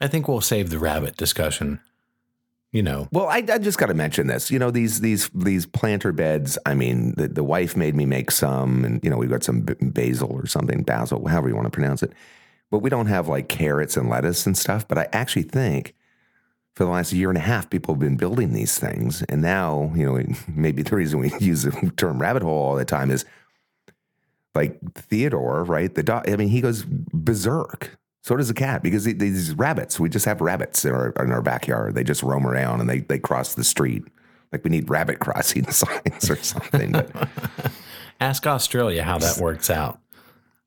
[0.00, 1.80] I think we'll save the rabbit discussion.
[2.72, 4.50] You know, Well, I, I just got to mention this.
[4.50, 6.58] You know these these these planter beds.
[6.66, 9.62] I mean, the, the wife made me make some, and you know we've got some
[9.62, 12.12] basil or something, basil, however you want to pronounce it.
[12.70, 14.86] But we don't have like carrots and lettuce and stuff.
[14.86, 15.94] But I actually think
[16.74, 19.92] for the last year and a half, people have been building these things, and now
[19.94, 23.24] you know maybe the reason we use the term rabbit hole all the time is
[24.56, 25.94] like Theodore, right?
[25.94, 26.28] The dog.
[26.28, 27.96] I mean, he goes berserk.
[28.26, 31.42] So does the cat because these rabbits, we just have rabbits in our, in our
[31.42, 31.94] backyard.
[31.94, 34.02] They just roam around and they, they cross the street.
[34.50, 36.90] Like we need rabbit crossing signs or something.
[36.90, 37.28] But
[38.20, 40.00] ask Australia how that works out.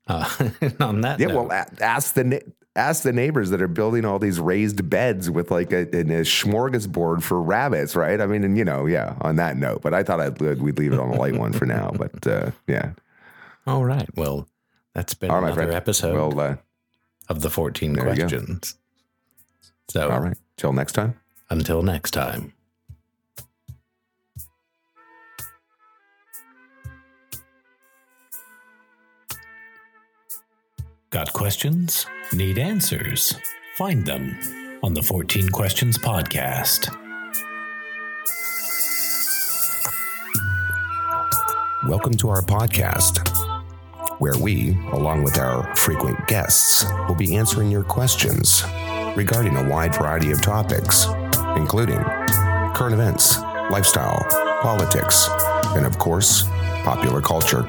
[0.06, 0.26] Uh,
[0.80, 2.42] on that yeah, note, well, a- ask the
[2.76, 6.20] ask the neighbors that are building all these raised beds with like a, in a
[6.20, 8.22] smorgasbord for rabbits, right?
[8.22, 9.16] I mean, and you know, yeah.
[9.20, 11.66] On that note, but I thought I'd we'd leave it on a light one for
[11.66, 11.92] now.
[11.94, 12.92] But uh, yeah,
[13.70, 14.08] all right.
[14.16, 14.48] Well,
[14.94, 16.56] that's been all right, another episode Well, uh,
[17.28, 18.22] of the 14 there you go.
[18.28, 18.74] questions.
[19.88, 20.36] So, all right.
[20.56, 21.18] Till next time.
[21.50, 22.52] until next time.
[31.10, 32.06] Got questions?
[32.32, 33.34] Need answers?
[33.76, 34.38] Find them
[34.82, 36.94] on the 14 Questions Podcast.
[41.88, 43.18] Welcome to our podcast,
[44.20, 48.62] where we, along with our frequent guests, will be answering your questions
[49.16, 51.06] regarding a wide variety of topics,
[51.56, 51.98] including
[52.74, 53.38] current events,
[53.70, 54.22] lifestyle,
[54.60, 55.26] politics,
[55.74, 56.44] and of course,
[56.84, 57.62] popular culture.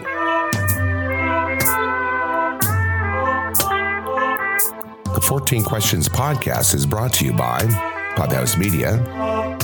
[5.13, 7.59] The 14 Questions podcast is brought to you by
[8.15, 8.95] Podhouse Media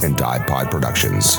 [0.03, 1.37] and Dive Pod Productions.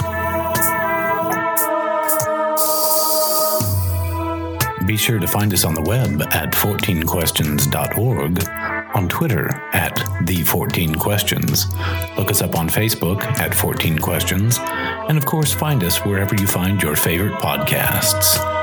[4.88, 8.48] Be sure to find us on the web at 14questions.org,
[8.96, 12.16] on Twitter at The14Questions.
[12.16, 16.46] Look us up on Facebook at 14 Questions, and of course, find us wherever you
[16.46, 18.57] find your favorite podcasts.